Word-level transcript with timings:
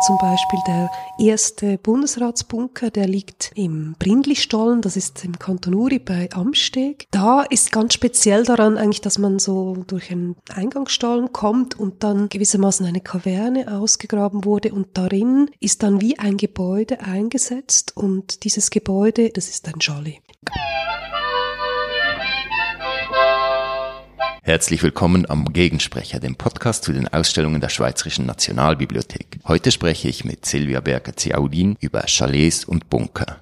Zum 0.00 0.16
Beispiel 0.16 0.60
der 0.66 0.90
erste 1.18 1.76
Bundesratsbunker, 1.76 2.90
der 2.90 3.06
liegt 3.06 3.52
im 3.54 3.94
Brindlistollen, 3.98 4.80
das 4.80 4.96
ist 4.96 5.22
im 5.26 5.38
Kanton 5.38 5.74
Uri 5.74 5.98
bei 5.98 6.30
Amsteg. 6.32 7.06
Da 7.10 7.42
ist 7.42 7.70
ganz 7.70 7.92
speziell 7.92 8.44
daran 8.44 8.78
eigentlich, 8.78 9.02
dass 9.02 9.18
man 9.18 9.38
so 9.38 9.84
durch 9.86 10.10
einen 10.10 10.36
Eingangsstollen 10.48 11.34
kommt 11.34 11.78
und 11.78 12.02
dann 12.02 12.30
gewissermaßen 12.30 12.86
eine 12.86 13.02
Kaverne 13.02 13.76
ausgegraben 13.76 14.46
wurde 14.46 14.72
und 14.72 14.88
darin 14.94 15.50
ist 15.60 15.82
dann 15.82 16.00
wie 16.00 16.18
ein 16.18 16.38
Gebäude 16.38 17.00
eingesetzt 17.00 17.94
und 17.94 18.44
dieses 18.44 18.70
Gebäude, 18.70 19.28
das 19.28 19.50
ist 19.50 19.68
ein 19.68 19.80
Jolly. 19.80 20.20
Herzlich 24.50 24.82
willkommen 24.82 25.30
am 25.30 25.52
Gegensprecher, 25.52 26.18
dem 26.18 26.34
Podcast 26.34 26.82
zu 26.82 26.92
den 26.92 27.06
Ausstellungen 27.06 27.60
der 27.60 27.68
Schweizerischen 27.68 28.26
Nationalbibliothek. 28.26 29.38
Heute 29.46 29.70
spreche 29.70 30.08
ich 30.08 30.24
mit 30.24 30.44
Silvia 30.44 30.80
Berger-Ziaudin 30.80 31.76
über 31.78 32.02
Chalets 32.06 32.64
und 32.64 32.90
Bunker. 32.90 33.36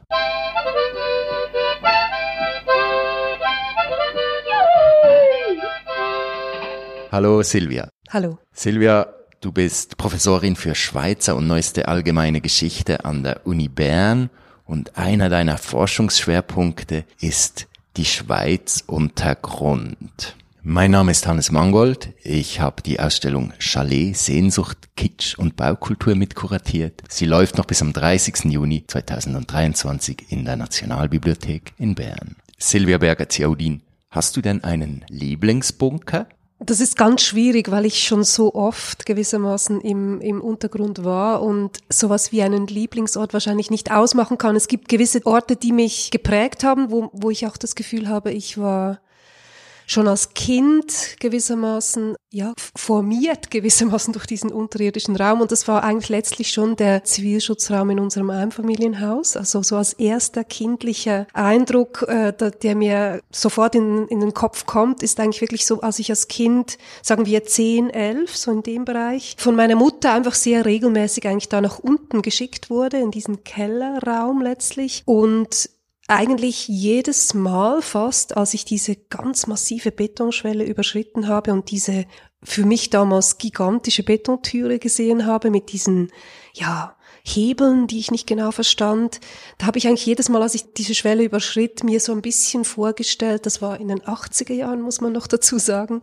Hallo 7.11 7.43
Silvia. 7.43 7.89
Hallo. 8.11 8.39
Silvia, 8.53 9.06
du 9.41 9.51
bist 9.51 9.97
Professorin 9.97 10.56
für 10.56 10.75
Schweizer 10.75 11.37
und 11.37 11.47
neueste 11.47 11.89
allgemeine 11.89 12.43
Geschichte 12.43 13.06
an 13.06 13.23
der 13.23 13.47
Uni 13.47 13.69
Bern 13.69 14.29
und 14.67 14.98
einer 14.98 15.31
deiner 15.31 15.56
Forschungsschwerpunkte 15.56 17.06
ist 17.19 17.67
die 17.97 18.05
Schweiz 18.05 18.84
Untergrund. 18.87 20.37
Mein 20.71 20.91
Name 20.91 21.13
ist 21.13 21.27
Hannes 21.27 21.51
Mangold. 21.51 22.11
Ich 22.23 22.61
habe 22.61 22.83
die 22.83 23.01
Ausstellung 23.01 23.55
Chalet 23.59 24.15
Sehnsucht, 24.15 24.77
Kitsch 24.97 25.39
und 25.39 25.57
Baukultur 25.57 26.15
mitkuratiert. 26.15 27.01
Sie 27.09 27.25
läuft 27.25 27.57
noch 27.57 27.65
bis 27.65 27.81
am 27.81 27.95
30. 27.95 28.53
Juni 28.53 28.84
2023 28.87 30.27
in 30.29 30.45
der 30.45 30.57
Nationalbibliothek 30.57 31.73
in 31.79 31.95
Bern. 31.95 32.37
Silvia 32.59 32.98
Berger-Ziaudin, 32.98 33.81
hast 34.11 34.37
du 34.37 34.42
denn 34.42 34.62
einen 34.62 35.07
Lieblingsbunker? 35.09 36.27
Das 36.61 36.81
ist 36.81 36.98
ganz 36.98 37.23
schwierig, 37.23 37.70
weil 37.70 37.87
ich 37.87 38.07
schon 38.07 38.23
so 38.23 38.55
oft 38.55 39.07
gewissermaßen 39.07 39.81
im, 39.81 40.20
im 40.20 40.42
Untergrund 40.42 41.03
war 41.03 41.41
und 41.41 41.79
sowas 41.89 42.31
wie 42.31 42.42
einen 42.42 42.67
Lieblingsort 42.67 43.33
wahrscheinlich 43.33 43.70
nicht 43.70 43.91
ausmachen 43.91 44.37
kann. 44.37 44.55
Es 44.55 44.69
gibt 44.69 44.91
gewisse 44.91 45.25
Orte, 45.25 45.57
die 45.57 45.73
mich 45.73 46.11
geprägt 46.11 46.62
haben, 46.62 46.91
wo, 46.91 47.09
wo 47.14 47.31
ich 47.31 47.47
auch 47.47 47.57
das 47.57 47.75
Gefühl 47.75 48.11
habe, 48.11 48.33
ich 48.33 48.59
war 48.59 49.01
schon 49.89 50.06
als 50.06 50.34
Kind 50.34 51.17
gewissermaßen, 51.19 52.14
ja, 52.31 52.53
formiert 52.77 53.50
gewissermaßen 53.50 54.12
durch 54.12 54.27
diesen 54.27 54.53
unterirdischen 54.53 55.17
Raum. 55.17 55.41
Und 55.41 55.50
das 55.50 55.67
war 55.67 55.83
eigentlich 55.83 56.11
letztlich 56.11 56.50
schon 56.50 56.77
der 56.77 57.03
Zivilschutzraum 57.05 57.91
in 57.91 57.98
unserem 57.98 58.30
Einfamilienhaus. 58.30 59.36
Also 59.36 59.62
so 59.62 59.77
als 59.77 59.95
erster 59.95 60.45
kindlicher 60.45 61.27
Eindruck, 61.33 62.05
äh, 62.06 62.33
der 62.62 62.77
mir 62.77 63.22
sofort 63.33 63.75
in, 63.75 64.06
in 64.08 64.20
den 64.20 64.34
Kopf 64.34 64.67
kommt, 64.67 65.03
ist 65.03 65.19
eigentlich 65.19 65.41
wirklich 65.41 65.67
so, 65.67 65.80
als 65.80 65.98
ich 65.98 66.11
als 66.11 66.28
Kind, 66.28 66.77
sagen 67.02 67.27
wir 67.27 67.45
zehn, 67.45 67.89
elf, 67.91 68.36
so 68.36 68.52
in 68.52 68.62
dem 68.62 68.84
Bereich, 68.84 69.34
von 69.39 69.56
meiner 69.56 69.77
Mutter 69.77 70.12
einfach 70.12 70.34
sehr 70.34 70.67
regelmäßig 70.67 71.27
eigentlich 71.27 71.48
da 71.48 71.62
nach 71.62 71.78
unten 71.78 72.20
geschickt 72.20 72.69
wurde, 72.69 72.98
in 72.98 73.11
diesen 73.11 73.42
Kellerraum 73.42 74.42
letztlich. 74.42 75.02
Und 75.06 75.70
eigentlich 76.09 76.69
jedes 76.69 77.34
Mal 77.34 77.83
fast, 77.83 78.37
als 78.37 78.55
ich 78.55 78.64
diese 78.64 78.97
ganz 78.97 79.47
massive 79.47 79.92
Betonschwelle 79.92 80.64
überschritten 80.64 81.28
habe 81.28 81.53
und 81.53 81.70
diese 81.70 82.06
für 82.42 82.64
mich 82.64 82.91
damals 82.91 83.39
gigantische 83.39 84.03
Betontüre 84.03 84.79
gesehen 84.79 85.27
habe 85.27 85.51
mit 85.51 85.73
diesen, 85.73 86.11
ja, 86.55 86.97
Hebeln, 87.29 87.87
die 87.87 87.98
ich 87.98 88.11
nicht 88.11 88.27
genau 88.27 88.51
verstand. 88.51 89.21
Da 89.59 89.67
habe 89.67 89.79
ich 89.79 89.87
eigentlich 89.87 90.07
jedes 90.07 90.29
Mal, 90.29 90.43
als 90.43 90.55
ich 90.55 90.73
diese 90.73 90.95
Schwelle 90.95 91.25
überschritt, 91.25 91.85
mir 91.85 92.01
so 92.01 92.12
ein 92.12 92.23
bisschen 92.23 92.64
vorgestellt, 92.64 93.47
das 93.47 93.63
war 93.63 93.79
in 93.80 93.89
den 93.89 94.01
80er 94.01 94.55
Jahren, 94.55 94.80
muss 94.80 95.01
man 95.01 95.13
noch 95.13 95.27
dazu 95.27 95.58
sagen, 95.58 96.02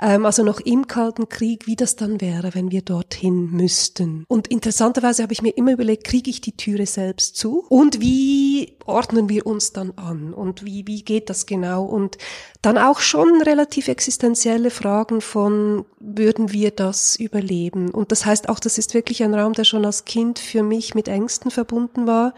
ähm, 0.00 0.26
also 0.26 0.42
noch 0.42 0.60
im 0.60 0.86
Kalten 0.86 1.28
Krieg, 1.28 1.66
wie 1.66 1.76
das 1.76 1.96
dann 1.96 2.20
wäre, 2.20 2.54
wenn 2.54 2.70
wir 2.70 2.82
dorthin 2.82 3.50
müssten. 3.50 4.24
Und 4.28 4.48
interessanterweise 4.48 5.22
habe 5.22 5.32
ich 5.32 5.42
mir 5.42 5.56
immer 5.56 5.72
überlegt, 5.72 6.04
kriege 6.04 6.30
ich 6.30 6.40
die 6.40 6.56
Türe 6.56 6.86
selbst 6.86 7.36
zu? 7.36 7.64
Und 7.68 8.00
wie 8.00 8.76
ordnen 8.84 9.28
wir 9.28 9.46
uns 9.46 9.72
dann 9.72 9.92
an? 9.96 10.32
Und 10.34 10.64
wie, 10.64 10.86
wie 10.86 11.02
geht 11.02 11.30
das 11.30 11.46
genau? 11.46 11.84
Und 11.84 12.18
dann 12.62 12.78
auch 12.78 13.00
schon 13.00 13.42
relativ 13.42 13.88
existenzielle 13.88 14.70
Fragen 14.70 15.20
von, 15.20 15.84
würden 16.00 16.52
wir 16.52 16.70
das 16.70 17.16
überleben? 17.16 17.90
Und 17.90 18.12
das 18.12 18.26
heißt 18.26 18.48
auch, 18.48 18.58
das 18.58 18.78
ist 18.78 18.94
wirklich 18.94 19.22
ein 19.22 19.34
Raum, 19.34 19.52
der 19.52 19.64
schon 19.64 19.84
als 19.84 20.04
Kind 20.04 20.38
für 20.38 20.62
mich 20.66 20.94
mit 20.94 21.08
Ängsten 21.08 21.50
verbunden 21.50 22.06
war. 22.06 22.34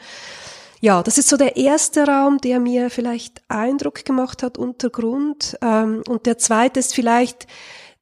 Ja, 0.80 1.02
das 1.02 1.18
ist 1.18 1.28
so 1.28 1.36
der 1.36 1.56
erste 1.56 2.06
Raum, 2.06 2.38
der 2.38 2.60
mir 2.60 2.88
vielleicht 2.90 3.42
Eindruck 3.48 4.04
gemacht 4.04 4.42
hat, 4.42 4.58
Untergrund. 4.58 5.58
Ähm, 5.60 6.02
und 6.08 6.26
der 6.26 6.38
zweite 6.38 6.78
ist 6.78 6.94
vielleicht, 6.94 7.48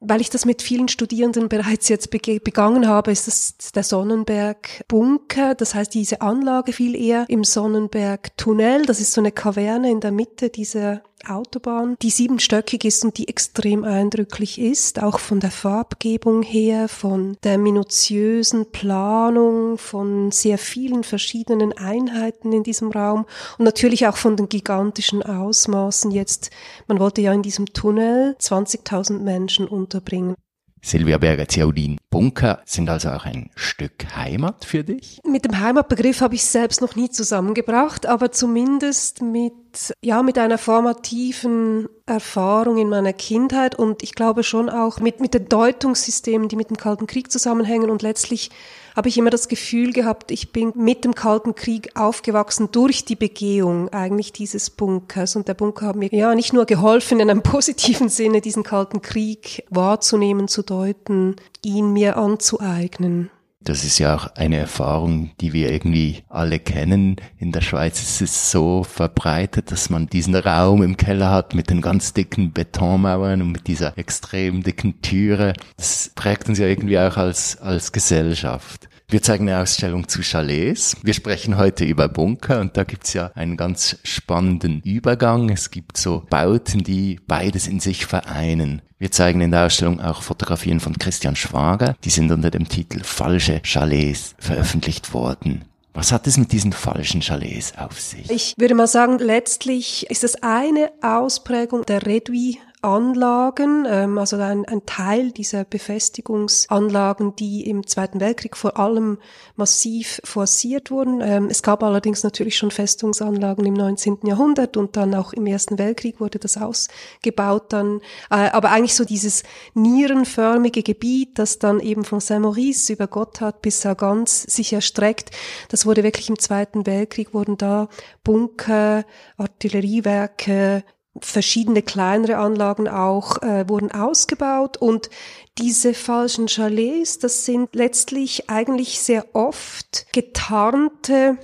weil 0.01 0.21
ich 0.21 0.29
das 0.29 0.45
mit 0.45 0.61
vielen 0.61 0.89
Studierenden 0.89 1.49
bereits 1.49 1.89
jetzt 1.89 2.11
begangen 2.11 2.87
habe, 2.87 3.13
ist 3.13 3.27
das 3.27 3.73
der 3.73 3.83
Sonnenberg 3.83 4.85
Bunker. 4.89 5.55
Das 5.55 5.75
heißt, 5.75 5.95
diese 5.95 6.21
Anlage 6.21 6.75
fiel 6.75 6.95
eher 6.95 7.25
im 7.29 7.45
Sonnenberg 7.45 8.37
Tunnel. 8.37 8.85
Das 8.85 9.01
ist 9.01 9.13
so 9.13 9.23
eine 9.23 9.33
Kaverne 9.33 9.91
in 9.91 10.01
der 10.01 10.13
Mitte 10.13 10.51
dieser 10.51 11.03
Autobahn, 11.27 11.97
die 12.03 12.11
siebenstöckig 12.11 12.85
ist 12.85 13.05
und 13.05 13.19
die 13.19 13.29
extrem 13.29 13.85
eindrücklich 13.85 14.61
ist, 14.61 15.03
auch 15.03 15.19
von 15.19 15.41
der 15.41 15.51
Farbgebung 15.51 16.43
her, 16.43 16.89
von 16.89 17.37
der 17.43 17.59
minutiösen 17.59 18.71
Planung, 18.71 19.79
von 19.79 20.31
sehr 20.31 20.59
vielen 20.59 21.05
verschiedenen 21.05 21.73
Einheiten 21.73 22.53
in 22.53 22.63
diesem 22.63 22.91
Raum 22.91 23.27
und 23.59 23.65
natürlich 23.65 24.07
auch 24.07 24.17
von 24.17 24.37
den 24.37 24.49
gigantischen 24.49 25.23
Ausmaßen 25.23 26.11
jetzt. 26.11 26.51
Man 26.87 27.01
wollte 27.01 27.23
ja 27.23 27.33
in 27.33 27.43
diesem 27.43 27.67
Tunnel 27.67 28.37
20.000 28.41 29.19
Menschen 29.19 29.67
unterbringen. 29.67 30.37
Silvia 30.87 31.19
Berger-Ziaudin, 31.19 31.99
Bunker 32.11 32.61
sind 32.65 32.89
also 32.89 33.09
auch 33.09 33.25
ein 33.25 33.51
Stück 33.57 34.15
Heimat 34.15 34.65
für 34.65 34.85
dich? 34.85 35.21
Mit 35.29 35.45
dem 35.45 35.59
Heimatbegriff 35.59 36.21
habe 36.21 36.37
ich 36.37 36.45
selbst 36.45 36.81
noch 36.81 36.95
nie 36.95 37.11
zusammengebracht, 37.11 38.07
aber 38.07 38.31
zumindest 38.31 39.21
mit, 39.21 39.53
ja, 40.01 40.23
mit 40.23 40.39
einer 40.39 40.59
formativen 40.59 41.89
Erfahrung 42.07 42.79
in 42.79 42.89
meiner 42.89 43.13
Kindheit 43.13 43.75
und 43.75 44.05
ich 44.05 44.15
glaube 44.15 44.45
schon 44.45 44.71
auch 44.71 45.01
mit, 45.01 45.19
mit 45.19 45.35
den 45.35 45.49
Deutungssystemen, 45.49 46.49
die 46.49 46.55
mit 46.55 46.71
dem 46.71 46.77
Kalten 46.77 47.09
Krieg 47.09 47.33
zusammenhängen 47.33 47.91
und 47.91 48.03
letztlich 48.03 48.51
habe 48.97 49.11
ich 49.11 49.19
immer 49.19 49.29
das 49.31 49.49
Gefühl 49.49 49.93
gehabt, 49.93 50.31
ich 50.31 50.53
bin 50.53 50.73
mit 50.75 51.05
dem 51.05 51.15
Kalten 51.15 51.55
Krieg 51.55 51.91
aufgewachsen 51.95 52.71
durch 52.73 53.05
die 53.05 53.15
Begehung 53.15 53.91
eigentlich 53.91 54.33
dieses 54.33 54.71
Bunkers. 54.71 55.37
Und 55.37 55.49
der 55.49 55.55
Bunker 55.55 55.89
hat 55.89 55.97
mir 55.97 56.09
ja 56.11 56.35
nicht 56.35 56.55
nur 56.55 56.65
geholfen, 56.65 57.21
in 57.21 57.31
einem 57.31 57.43
positiven 57.45 58.09
Sinne 58.09 58.41
diesen 58.41 58.63
Kalten 58.63 59.03
Krieg 59.03 59.65
wahrzunehmen, 59.69 60.49
zu 60.49 60.63
deuten, 60.63 61.37
ihn 61.63 61.93
mir 61.93 62.17
anzueignen. 62.17 63.31
Das 63.67 63.83
ist 63.83 63.99
ja 63.99 64.15
auch 64.15 64.29
eine 64.37 64.59
Erfahrung, 64.59 65.33
die 65.41 65.53
wir 65.53 65.73
irgendwie 65.73 66.23
alle 66.29 66.61
kennen. 66.61 67.17
In 67.37 67.51
der 67.51 67.63
Schweiz 67.63 68.01
ist 68.01 68.23
es 68.23 68.53
so 68.53 68.85
verbreitet, 68.85 69.73
dass 69.73 69.91
man 69.91 70.07
diesen 70.07 70.37
Raum 70.37 70.85
im 70.85 70.97
Keller 70.97 71.33
hat 71.33 71.53
mit 71.53 71.69
den 71.69 71.81
ganz 71.81 72.13
dicken 72.13 72.53
Betonmauern 72.53 73.43
und 73.43 73.51
mit 73.51 73.67
dieser 73.67 73.99
extrem 73.99 74.63
dicken 74.63 75.03
Türe. 75.03 75.53
Das 75.79 76.13
prägt 76.15 76.49
uns 76.49 76.61
ja 76.61 76.69
irgendwie 76.69 76.97
auch 76.97 77.17
als, 77.17 77.59
als 77.59 77.91
Gesellschaft. 77.91 78.89
Wir 79.09 79.23
zeigen 79.23 79.49
eine 79.49 79.63
Ausstellung 79.63 80.09
zu 80.09 80.21
Chalets. 80.21 80.97
Wir 81.05 81.15
sprechen 81.15 81.57
heute 81.57 81.85
über 81.85 82.09
Bunker 82.09 82.61
und 82.61 82.77
da 82.77 82.83
gibt's 82.83 83.13
ja 83.13 83.31
einen 83.37 83.57
ganz 83.57 83.99
spannenden 84.03 84.81
Übergang. 84.81 85.49
Es 85.49 85.71
gibt 85.71 85.97
so 85.97 86.25
Bauten, 86.29 86.83
die 86.83 87.21
beides 87.25 87.69
in 87.69 87.79
sich 87.79 88.05
vereinen. 88.05 88.83
Wir 88.99 89.13
zeigen 89.13 89.41
in 89.43 89.53
der 89.53 89.67
Ausstellung 89.67 90.01
auch 90.01 90.23
Fotografien 90.23 90.81
von 90.81 90.99
Christian 90.99 91.37
Schwager. 91.37 91.95
Die 92.03 92.11
sind 92.11 92.33
unter 92.33 92.51
dem 92.51 92.69
Titel 92.69 93.05
Falsche 93.05 93.61
Chalets 93.63 94.35
veröffentlicht 94.41 95.15
worden. 95.15 95.67
Was 95.95 96.11
hat 96.11 96.27
es 96.27 96.37
mit 96.37 96.51
diesen 96.51 96.73
falschen 96.73 97.21
Chalets 97.21 97.79
auf 97.79 98.01
sich? 98.01 98.29
Ich 98.29 98.55
würde 98.59 98.75
mal 98.75 98.89
sagen, 98.89 99.21
letztlich 99.21 100.11
ist 100.11 100.25
es 100.25 100.43
eine 100.43 100.91
Ausprägung 101.01 101.87
der 101.87 102.05
Redui 102.05 102.59
Anlagen, 102.87 103.85
ähm, 103.89 104.17
also 104.17 104.37
ein, 104.37 104.65
ein 104.65 104.87
Teil 104.87 105.33
dieser 105.33 105.65
Befestigungsanlagen, 105.65 107.35
die 107.35 107.69
im 107.69 107.85
Zweiten 107.85 108.21
Weltkrieg 108.21 108.57
vor 108.57 108.79
allem 108.79 109.19
massiv 109.57 110.21
forciert 110.23 110.93
wurden. 110.93 111.21
Ähm, 111.21 111.49
es 111.51 111.65
gab 111.65 111.83
allerdings 111.83 112.23
natürlich 112.23 112.57
schon 112.57 112.71
Festungsanlagen 112.71 113.67
im 113.67 113.75
19. 113.75 114.19
Jahrhundert 114.23 114.77
und 114.77 114.97
dann 114.97 115.17
auch 115.17 115.33
im 115.33 115.47
Ersten 115.47 115.81
Weltkrieg 115.81 116.21
wurde 116.21 116.39
das 116.39 116.57
ausgebaut 116.57 117.73
dann. 117.73 118.01
Äh, 118.31 118.51
aber 118.51 118.71
eigentlich 118.71 118.95
so 118.95 119.05
dieses 119.05 119.43
nierenförmige 119.75 120.85
Gebiet, 120.85 121.41
das 121.41 121.59
dann 121.59 121.81
eben 121.81 122.05
von 122.05 122.21
Saint-Maurice 122.21 122.93
über 122.93 123.09
Gotthard 123.09 123.63
bis 123.63 123.81
Sargans 123.81 124.43
sich 124.45 124.73
erstreckt, 124.73 125.33
das 125.71 125.87
wurde 125.87 126.05
wirklich 126.05 126.29
im 126.29 126.39
Zweiten 126.39 126.87
Weltkrieg, 126.87 127.35
wurden 127.35 127.57
da 127.57 127.89
Bunker, 128.23 129.05
Artilleriewerke, 129.39 130.85
verschiedene 131.21 131.83
kleinere 131.83 132.37
Anlagen 132.39 132.89
auch 132.89 133.43
äh, 133.43 133.69
wurden 133.69 133.93
ausgebaut. 133.93 134.77
Und 134.77 135.11
diese 135.59 135.95
falschen 135.95 136.49
Chalets, 136.49 137.19
das 137.19 137.45
sind 137.45 137.75
letztlich 137.75 138.51
eigentlich 138.51 139.01
sehr 139.01 139.25
oft 139.35 140.07
getarnte 140.13 141.39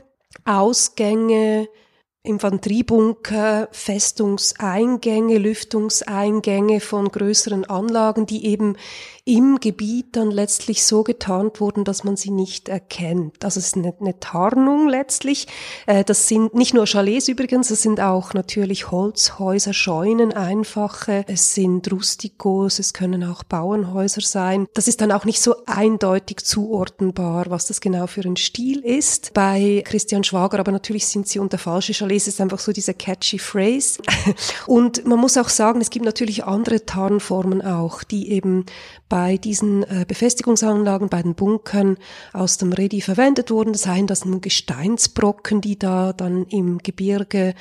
Ausgänge 0.44 1.69
Infanteriebunker, 2.24 3.69
Festungseingänge, 3.72 5.38
Lüftungseingänge 5.38 6.78
von 6.78 7.08
größeren 7.08 7.64
Anlagen, 7.64 8.26
die 8.26 8.46
eben 8.46 8.76
im 9.24 9.58
Gebiet 9.58 10.14
dann 10.16 10.30
letztlich 10.30 10.84
so 10.84 11.02
getarnt 11.02 11.60
wurden, 11.60 11.84
dass 11.84 12.02
man 12.02 12.16
sie 12.16 12.30
nicht 12.30 12.69
erkennt. 12.69 13.42
Es 13.42 13.56
ist 13.56 13.76
eine, 13.76 13.94
eine 14.00 14.19
Tarnung 14.20 14.88
letztlich. 14.88 15.48
Äh, 15.86 16.04
das 16.04 16.28
sind 16.28 16.54
nicht 16.54 16.74
nur 16.74 16.86
Chalets 16.86 17.26
übrigens, 17.26 17.70
es 17.70 17.82
sind 17.82 18.00
auch 18.00 18.34
natürlich 18.34 18.90
Holzhäuser, 18.92 19.72
Scheunen, 19.72 20.32
einfache, 20.32 21.24
es 21.26 21.54
sind 21.54 21.90
Rustikos, 21.90 22.78
es 22.78 22.94
können 22.94 23.24
auch 23.24 23.42
Bauernhäuser 23.42 24.20
sein. 24.20 24.66
Das 24.74 24.86
ist 24.86 25.00
dann 25.00 25.10
auch 25.10 25.24
nicht 25.24 25.40
so 25.40 25.56
eindeutig 25.66 26.44
zuordnenbar, 26.44 27.46
was 27.48 27.66
das 27.66 27.80
genau 27.80 28.06
für 28.06 28.22
ein 28.22 28.36
Stil 28.36 28.80
ist. 28.80 29.34
Bei 29.34 29.82
Christian 29.84 30.22
Schwager, 30.22 30.60
aber 30.60 30.70
natürlich 30.70 31.06
sind 31.06 31.26
sie 31.26 31.40
unter 31.40 31.58
falsche 31.58 31.92
Chalets, 31.92 32.11
ist 32.16 32.40
einfach 32.40 32.58
so 32.58 32.72
diese 32.72 32.94
catchy 32.94 33.38
Phrase. 33.38 34.00
Und 34.66 35.06
man 35.06 35.18
muss 35.18 35.36
auch 35.36 35.48
sagen, 35.48 35.80
es 35.80 35.90
gibt 35.90 36.04
natürlich 36.04 36.44
andere 36.44 36.84
Tarnformen 36.86 37.62
auch, 37.62 38.02
die 38.02 38.30
eben 38.30 38.66
bei 39.08 39.36
diesen 39.36 39.82
äh, 39.84 40.04
Befestigungsanlagen, 40.06 41.08
bei 41.08 41.22
den 41.22 41.34
Bunkern 41.34 41.98
aus 42.32 42.58
dem 42.58 42.72
Redi 42.72 43.00
verwendet 43.00 43.50
wurden. 43.50 43.74
Seien 43.74 44.06
das 44.06 44.24
nun 44.24 44.40
Gesteinsbrocken, 44.40 45.60
die 45.60 45.78
da 45.78 46.12
dann 46.12 46.46
im 46.46 46.78
Gebirge 46.78 47.54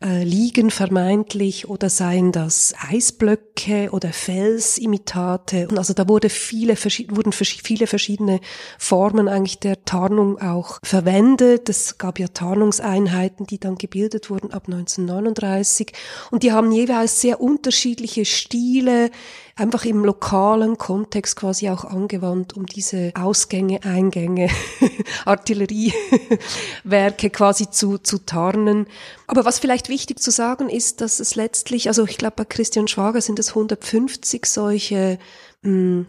äh, 0.00 0.22
liegen 0.22 0.70
vermeintlich 0.70 1.68
oder 1.68 1.90
seien 1.90 2.30
das 2.30 2.72
Eisblöcke 2.88 3.90
oder 3.90 4.12
Felsimitate. 4.12 5.66
Und 5.68 5.76
also 5.76 5.92
da 5.92 6.08
wurde 6.08 6.28
viele, 6.28 6.76
wurden 6.76 7.32
viele 7.32 7.86
verschiedene 7.88 8.40
Formen 8.78 9.28
eigentlich 9.28 9.58
der 9.58 9.84
Tarnung 9.84 10.40
auch 10.40 10.78
verwendet. 10.84 11.68
Es 11.68 11.98
gab 11.98 12.20
ja 12.20 12.28
Tarnungseinheiten, 12.28 13.46
die 13.46 13.58
dann 13.58 13.76
gebildet 13.76 14.30
wurden 14.30 14.52
ab 14.52 14.64
1939 14.66 15.92
und 16.30 16.44
die 16.44 16.52
haben 16.52 16.70
jeweils 16.70 17.20
sehr 17.20 17.40
unterschiedliche 17.40 18.24
Stile 18.24 19.10
einfach 19.58 19.84
im 19.84 20.04
lokalen 20.04 20.78
Kontext 20.78 21.36
quasi 21.36 21.68
auch 21.68 21.84
angewandt, 21.84 22.56
um 22.56 22.66
diese 22.66 23.12
Ausgänge, 23.14 23.82
Eingänge, 23.82 24.48
Artilleriewerke 25.24 27.30
quasi 27.30 27.70
zu, 27.70 27.98
zu 27.98 28.18
tarnen. 28.18 28.86
Aber 29.26 29.44
was 29.44 29.58
vielleicht 29.58 29.88
wichtig 29.88 30.20
zu 30.20 30.30
sagen 30.30 30.68
ist, 30.68 31.00
dass 31.00 31.20
es 31.20 31.34
letztlich, 31.34 31.88
also 31.88 32.04
ich 32.04 32.18
glaube 32.18 32.36
bei 32.36 32.44
Christian 32.44 32.88
Schwager 32.88 33.20
sind 33.20 33.38
es 33.38 33.50
150 33.50 34.46
solche 34.46 35.18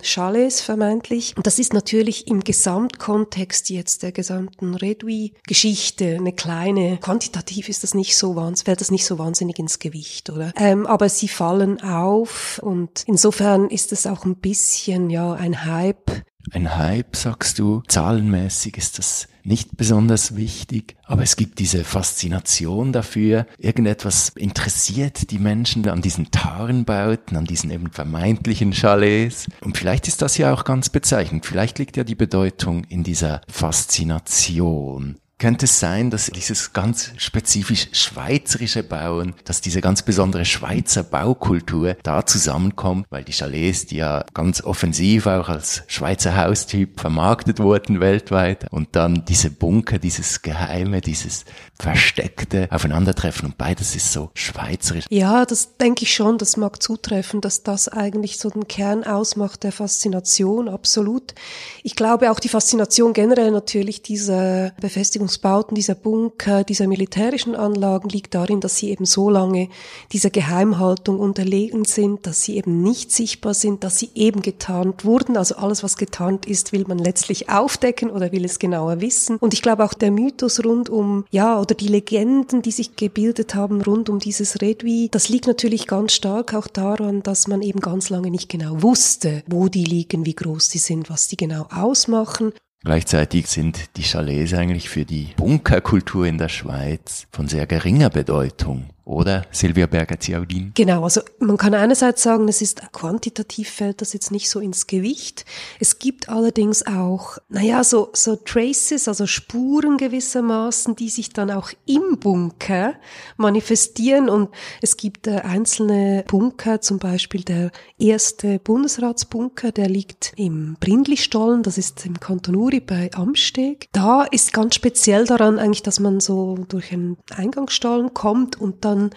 Chalets 0.01 0.61
vermeintlich. 0.61 1.35
Und 1.35 1.47
das 1.47 1.59
ist 1.59 1.73
natürlich 1.73 2.27
im 2.27 2.41
Gesamtkontext 2.41 3.69
jetzt 3.69 4.03
der 4.03 4.11
gesamten 4.11 4.75
Redui-Geschichte 4.75 6.15
eine 6.15 6.33
kleine, 6.33 6.97
quantitativ 6.97 7.67
ist 7.69 7.83
das 7.83 7.93
nicht 7.93 8.17
so 8.17 8.35
wahnsinnig, 8.35 8.65
fällt 8.65 8.81
das 8.81 8.91
nicht 8.91 9.05
so 9.05 9.17
wahnsinnig 9.17 9.57
ins 9.59 9.79
Gewicht, 9.79 10.29
oder? 10.29 10.53
Ähm, 10.55 10.85
aber 10.85 11.09
sie 11.09 11.27
fallen 11.27 11.81
auf 11.81 12.59
und 12.63 13.03
insofern 13.07 13.69
ist 13.69 13.91
es 13.91 14.05
auch 14.05 14.25
ein 14.25 14.35
bisschen, 14.35 15.09
ja, 15.09 15.33
ein 15.33 15.65
Hype, 15.65 16.23
ein 16.51 16.77
Hype, 16.77 17.15
sagst 17.15 17.59
du. 17.59 17.83
Zahlenmäßig 17.87 18.77
ist 18.77 18.97
das 18.97 19.27
nicht 19.49 19.75
besonders 19.77 20.35
wichtig, 20.35 20.95
aber 21.05 21.23
es 21.23 21.35
gibt 21.35 21.57
diese 21.57 21.83
Faszination 21.83 22.93
dafür. 22.93 23.47
Irgendetwas 23.57 24.29
interessiert 24.35 25.31
die 25.31 25.39
Menschen 25.39 25.89
an 25.89 26.03
diesen 26.03 26.29
Tarnbauten, 26.29 27.35
an 27.35 27.45
diesen 27.45 27.71
eben 27.71 27.89
vermeintlichen 27.91 28.73
Chalets. 28.73 29.47
Und 29.61 29.75
vielleicht 29.75 30.07
ist 30.07 30.21
das 30.21 30.37
ja 30.37 30.53
auch 30.53 30.65
ganz 30.65 30.89
bezeichnend. 30.89 31.47
Vielleicht 31.47 31.79
liegt 31.79 31.97
ja 31.97 32.03
die 32.03 32.13
Bedeutung 32.15 32.83
in 32.85 33.03
dieser 33.03 33.41
Faszination. 33.49 35.17
Könnte 35.39 35.65
es 35.65 35.79
sein, 35.79 36.09
dass 36.09 36.25
dieses 36.25 36.73
ganz 36.73 37.13
spezifisch 37.15 37.87
schweizerische 37.93 38.83
Bauen, 38.83 39.35
dass 39.45 39.61
diese 39.61 39.79
ganz 39.79 40.01
besondere 40.01 40.43
Schweizer 40.43 41.01
Baukultur 41.01 41.95
da 42.03 42.25
zusammenkommt, 42.25 43.05
weil 43.09 43.23
die 43.23 43.31
Chalets, 43.31 43.85
die 43.85 43.95
ja 43.95 44.25
ganz 44.33 44.61
offensiv 44.61 45.27
auch 45.27 45.47
als 45.47 45.83
Schweizer 45.87 46.35
Haustyp 46.35 46.99
vermarktet 46.99 47.59
wurden 47.59 48.01
weltweit 48.01 48.69
und 48.69 48.89
dann 48.97 49.23
diese 49.29 49.49
Bunker, 49.49 49.97
dieses 49.97 50.41
Geheime, 50.41 50.99
dieses 50.99 51.45
Versteckte 51.79 52.67
aufeinandertreffen 52.69 53.45
und 53.45 53.57
beides 53.57 53.95
ist 53.95 54.11
so 54.11 54.31
schweizerisch. 54.33 55.05
Ja, 55.09 55.45
das 55.45 55.77
denke 55.77 56.03
ich 56.03 56.13
schon, 56.13 56.37
das 56.37 56.57
mag 56.57 56.83
zutreffen, 56.83 57.39
dass 57.39 57.63
das 57.63 57.87
eigentlich 57.87 58.39
so 58.39 58.49
den 58.49 58.67
Kern 58.67 59.05
ausmacht 59.05 59.63
der 59.63 59.71
Faszination, 59.71 60.67
absolut. 60.67 61.33
Ich 61.81 61.95
glaube 61.95 62.29
auch 62.29 62.41
die 62.41 62.49
Faszination 62.49 63.13
generell 63.13 63.51
natürlich 63.51 64.01
dieser 64.01 64.71
Befestigung 64.81 65.28
Befestigungsbauten, 65.29 65.75
dieser 65.75 65.95
Bunker, 65.95 66.63
dieser 66.63 66.87
militärischen 66.87 67.55
Anlagen 67.55 68.09
liegt 68.09 68.33
darin, 68.33 68.61
dass 68.61 68.77
sie 68.77 68.89
eben 68.89 69.05
so 69.05 69.29
lange 69.29 69.69
dieser 70.11 70.31
Geheimhaltung 70.31 71.19
unterlegen 71.19 71.85
sind, 71.85 72.25
dass 72.25 72.41
sie 72.41 72.57
eben 72.57 72.81
nicht 72.81 73.11
sichtbar 73.11 73.53
sind, 73.53 73.83
dass 73.83 73.99
sie 73.99 74.09
eben 74.15 74.41
getarnt 74.41 75.05
wurden. 75.05 75.37
Also 75.37 75.55
alles, 75.55 75.83
was 75.83 75.97
getarnt 75.97 76.45
ist, 76.47 76.71
will 76.71 76.85
man 76.87 76.97
letztlich 76.97 77.49
aufdecken 77.49 78.09
oder 78.09 78.31
will 78.31 78.43
es 78.43 78.59
genauer 78.59 79.01
wissen. 79.01 79.37
Und 79.37 79.53
ich 79.53 79.61
glaube 79.61 79.85
auch 79.85 79.93
der 79.93 80.11
Mythos 80.11 80.63
rund 80.63 80.89
um, 80.89 81.25
ja, 81.29 81.59
oder 81.59 81.75
die 81.75 81.87
Legenden, 81.87 82.61
die 82.61 82.71
sich 82.71 82.95
gebildet 82.95 83.53
haben 83.53 83.81
rund 83.81 84.09
um 84.09 84.19
dieses 84.19 84.61
Redwi, 84.61 85.09
das 85.11 85.29
liegt 85.29 85.47
natürlich 85.47 85.85
ganz 85.85 86.13
stark 86.13 86.53
auch 86.53 86.67
daran, 86.67 87.21
dass 87.21 87.47
man 87.47 87.61
eben 87.61 87.79
ganz 87.79 88.09
lange 88.09 88.31
nicht 88.31 88.49
genau 88.49 88.81
wusste, 88.81 89.43
wo 89.47 89.67
die 89.67 89.83
liegen, 89.83 90.25
wie 90.25 90.35
groß 90.35 90.69
die 90.69 90.79
sind, 90.79 91.09
was 91.09 91.27
die 91.27 91.37
genau 91.37 91.67
ausmachen. 91.69 92.53
Gleichzeitig 92.83 93.47
sind 93.47 93.97
die 93.97 94.03
Chalets 94.03 94.53
eigentlich 94.53 94.87
für 94.87 95.03
die 95.03 95.29
Bunkerkultur 95.35 96.25
in 96.25 96.37
der 96.37 96.47
Schweiz 96.47 97.27
von 97.29 97.49
sehr 97.49 97.67
geringer 97.67 98.09
Bedeutung 98.09 98.85
oder 99.09 99.41
Silvia 99.51 99.87
Berger-Ziaudin? 99.87 100.71
Genau, 100.75 101.03
also 101.03 101.21
man 101.39 101.57
kann 101.57 101.73
einerseits 101.73 102.21
sagen, 102.21 102.47
es 102.47 102.61
ist 102.61 102.91
quantitativ 102.91 103.69
fällt 103.69 104.01
das 104.01 104.13
jetzt 104.13 104.31
nicht 104.31 104.49
so 104.49 104.59
ins 104.59 104.85
Gewicht. 104.85 105.45
Es 105.79 105.97
gibt 105.97 106.29
allerdings 106.29 106.85
auch, 106.85 107.39
naja, 107.49 107.83
so, 107.83 108.09
so 108.13 108.35
Traces, 108.35 109.07
also 109.07 109.25
Spuren 109.25 109.97
gewissermaßen, 109.97 110.95
die 110.95 111.09
sich 111.09 111.31
dann 111.31 111.49
auch 111.49 111.71
im 111.87 112.19
Bunker 112.19 112.93
manifestieren 113.35 114.29
und 114.29 114.49
es 114.81 114.95
gibt 114.95 115.25
äh, 115.25 115.37
einzelne 115.37 116.23
Bunker, 116.27 116.79
zum 116.81 116.99
Beispiel 116.99 117.41
der 117.41 117.71
erste 117.97 118.59
Bundesratsbunker, 118.59 119.71
der 119.71 119.89
liegt 119.89 120.33
im 120.35 120.77
Brindlistollen, 120.79 121.63
das 121.63 121.79
ist 121.79 122.05
im 122.05 122.19
Kanton 122.19 122.55
Uri 122.55 122.79
bei 122.79 123.09
Amsteg. 123.15 123.87
Da 123.91 124.23
ist 124.23 124.53
ganz 124.53 124.75
speziell 124.75 125.25
daran 125.25 125.57
eigentlich, 125.57 125.83
dass 125.83 125.99
man 125.99 126.19
so 126.19 126.59
durch 126.67 126.93
einen 126.93 127.17
Eingangsstollen 127.35 128.13
kommt 128.13 128.61
und 128.61 128.85
dann 128.85 128.98
dann 128.99 129.09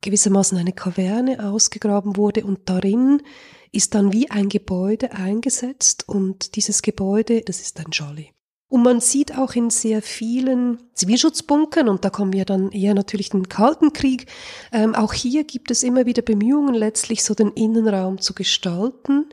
gewissermaßen 0.00 0.56
eine 0.58 0.72
Kaverne 0.72 1.44
ausgegraben 1.44 2.16
wurde 2.16 2.44
und 2.44 2.60
darin 2.68 3.22
ist 3.72 3.94
dann 3.94 4.12
wie 4.12 4.30
ein 4.30 4.48
Gebäude 4.48 5.12
eingesetzt 5.12 6.08
und 6.08 6.56
dieses 6.56 6.82
Gebäude, 6.82 7.42
das 7.42 7.60
ist 7.60 7.78
ein 7.80 7.90
Jolly. 7.90 8.32
Und 8.70 8.82
man 8.82 9.00
sieht 9.00 9.36
auch 9.36 9.54
in 9.54 9.70
sehr 9.70 10.02
vielen 10.02 10.78
Zivilschutzbunkern, 10.92 11.88
und 11.88 12.04
da 12.04 12.10
kommen 12.10 12.34
wir 12.34 12.44
dann 12.44 12.70
eher 12.70 12.92
natürlich 12.92 13.30
den 13.30 13.48
Kalten 13.48 13.94
Krieg, 13.94 14.26
ähm, 14.72 14.94
auch 14.94 15.14
hier 15.14 15.44
gibt 15.44 15.70
es 15.70 15.82
immer 15.82 16.04
wieder 16.04 16.22
Bemühungen, 16.22 16.74
letztlich 16.74 17.24
so 17.24 17.34
den 17.34 17.50
Innenraum 17.52 18.20
zu 18.20 18.34
gestalten, 18.34 19.26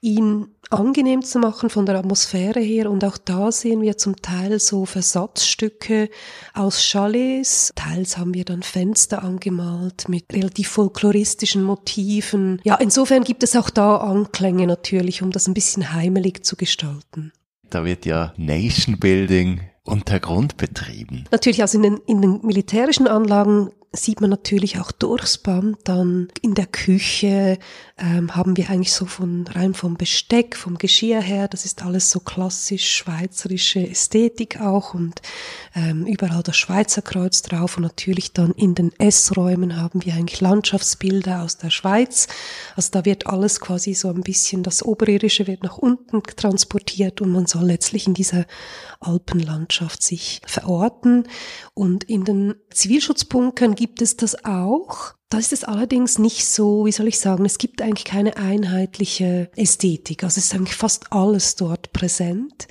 ihn 0.00 0.48
angenehm 0.70 1.22
zu 1.22 1.38
machen 1.38 1.70
von 1.70 1.86
der 1.86 1.96
Atmosphäre 1.96 2.60
her. 2.60 2.90
Und 2.90 3.04
auch 3.04 3.18
da 3.18 3.50
sehen 3.50 3.82
wir 3.82 3.96
zum 3.96 4.16
Teil 4.16 4.60
so 4.60 4.84
Versatzstücke 4.84 6.08
aus 6.54 6.80
Chalets. 6.82 7.72
Teils 7.74 8.18
haben 8.18 8.34
wir 8.34 8.44
dann 8.44 8.62
Fenster 8.62 9.22
angemalt 9.22 10.08
mit 10.08 10.32
relativ 10.32 10.68
folkloristischen 10.68 11.62
Motiven. 11.62 12.60
Ja, 12.64 12.76
insofern 12.76 13.24
gibt 13.24 13.42
es 13.42 13.56
auch 13.56 13.70
da 13.70 13.96
Anklänge 13.96 14.66
natürlich, 14.66 15.22
um 15.22 15.30
das 15.30 15.48
ein 15.48 15.54
bisschen 15.54 15.92
heimelig 15.92 16.44
zu 16.44 16.56
gestalten. 16.56 17.32
Da 17.70 17.84
wird 17.84 18.06
ja 18.06 18.32
Nation 18.36 18.98
Building 18.98 19.60
Untergrund 19.84 20.56
betrieben. 20.58 21.24
Natürlich, 21.30 21.62
also 21.62 21.78
in 21.78 21.82
den, 21.82 21.96
in 22.06 22.20
den 22.20 22.40
militärischen 22.42 23.08
Anlagen 23.08 23.70
sieht 23.92 24.20
man 24.20 24.30
natürlich 24.30 24.78
auch 24.78 24.92
durchs 24.92 25.38
Band 25.38 25.78
dann 25.84 26.28
in 26.42 26.54
der 26.54 26.66
Küche 26.66 27.58
ähm, 27.96 28.36
haben 28.36 28.56
wir 28.56 28.68
eigentlich 28.70 28.92
so 28.92 29.06
von 29.06 29.46
rein 29.46 29.74
vom 29.74 29.96
Besteck, 29.96 30.56
vom 30.56 30.76
Geschirr 30.76 31.22
her, 31.22 31.48
das 31.48 31.64
ist 31.64 31.82
alles 31.82 32.10
so 32.10 32.20
klassisch 32.20 32.96
schweizerische 32.96 33.88
Ästhetik 33.88 34.60
auch 34.60 34.94
und 34.94 35.22
ähm, 35.74 36.06
überall 36.06 36.42
das 36.42 36.56
Schweizer 36.56 37.02
Kreuz 37.02 37.42
drauf 37.42 37.76
und 37.76 37.82
natürlich 37.82 38.32
dann 38.32 38.52
in 38.52 38.74
den 38.74 38.92
Essräumen 38.98 39.80
haben 39.80 40.04
wir 40.04 40.14
eigentlich 40.14 40.40
Landschaftsbilder 40.40 41.42
aus 41.42 41.56
der 41.56 41.70
Schweiz. 41.70 42.28
Also 42.76 42.90
da 42.92 43.04
wird 43.04 43.26
alles 43.26 43.60
quasi 43.60 43.94
so 43.94 44.08
ein 44.08 44.22
bisschen, 44.22 44.62
das 44.62 44.84
Oberirdische 44.84 45.46
wird 45.46 45.62
nach 45.62 45.78
unten 45.78 46.22
transportiert 46.22 47.20
und 47.20 47.32
man 47.32 47.46
soll 47.46 47.64
letztlich 47.64 48.06
in 48.06 48.14
dieser 48.14 48.44
Alpenlandschaft 49.00 50.02
sich 50.02 50.40
verorten. 50.46 51.26
Und 51.74 52.04
in 52.04 52.24
den 52.24 52.54
Zivilschutzbunkern 52.70 53.74
gibt 53.78 54.02
es 54.02 54.16
das 54.16 54.44
auch. 54.44 55.14
Da 55.28 55.38
ist 55.38 55.52
es 55.52 55.62
allerdings 55.62 56.18
nicht 56.18 56.48
so, 56.48 56.84
wie 56.84 56.90
soll 56.90 57.06
ich 57.06 57.20
sagen, 57.20 57.44
es 57.44 57.58
gibt 57.58 57.80
eigentlich 57.80 58.04
keine 58.04 58.36
einheitliche 58.36 59.50
Ästhetik. 59.54 60.24
Also 60.24 60.38
es 60.38 60.46
ist 60.46 60.54
eigentlich 60.54 60.74
fast 60.74 61.12
alles 61.12 61.54
dort 61.54 61.92
präsent. 61.92 62.66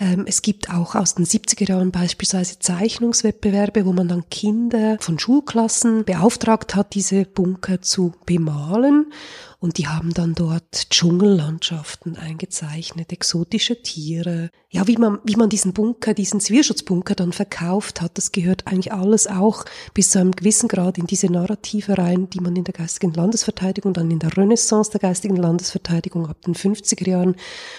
Ähm, 0.00 0.24
es 0.26 0.40
gibt 0.40 0.70
auch 0.70 0.94
aus 0.94 1.16
den 1.16 1.26
70er 1.26 1.68
Jahren 1.68 1.90
beispielsweise 1.90 2.58
Zeichnungswettbewerbe, 2.60 3.84
wo 3.84 3.92
man 3.92 4.08
dann 4.08 4.30
Kinder 4.30 4.96
von 5.00 5.18
Schulklassen 5.18 6.04
beauftragt 6.04 6.74
hat, 6.74 6.94
diese 6.94 7.26
Bunker 7.26 7.82
zu 7.82 8.14
bemalen. 8.24 9.12
Und 9.60 9.78
die 9.78 9.88
haben 9.88 10.14
dann 10.14 10.34
dort 10.34 10.90
Dschungellandschaften 10.90 12.16
eingezeichnet, 12.16 13.12
exotische 13.12 13.82
Tiere. 13.82 14.50
Ja, 14.70 14.86
wie 14.86 14.96
man, 14.96 15.18
wie 15.24 15.34
man 15.34 15.48
diesen 15.48 15.72
Bunker, 15.72 16.14
diesen 16.14 16.38
Zivilschutzbunker 16.38 17.16
dann 17.16 17.32
verkauft 17.32 18.00
hat, 18.00 18.16
das 18.18 18.30
gehört 18.30 18.68
eigentlich 18.68 18.92
alles 18.92 19.26
auch 19.26 19.64
bis 19.94 20.10
zu 20.10 20.20
einem 20.20 20.30
gewissen 20.30 20.68
Grad 20.68 20.96
in 20.96 21.08
diese 21.08 21.26
Narrative 21.26 21.98
rein, 21.98 22.30
die 22.30 22.38
man 22.38 22.54
in 22.54 22.62
der 22.62 22.74
geistigen 22.74 23.12
Landesverteidigung, 23.12 23.94
dann 23.94 24.12
in 24.12 24.20
der 24.20 24.36
Renaissance 24.36 24.92
der 24.92 25.00
geistigen 25.00 25.36
Landesverteidigung 25.36 26.28
ab 26.28 26.40
den 26.42 26.54
50er 26.54 27.08
Jahren 27.08 27.34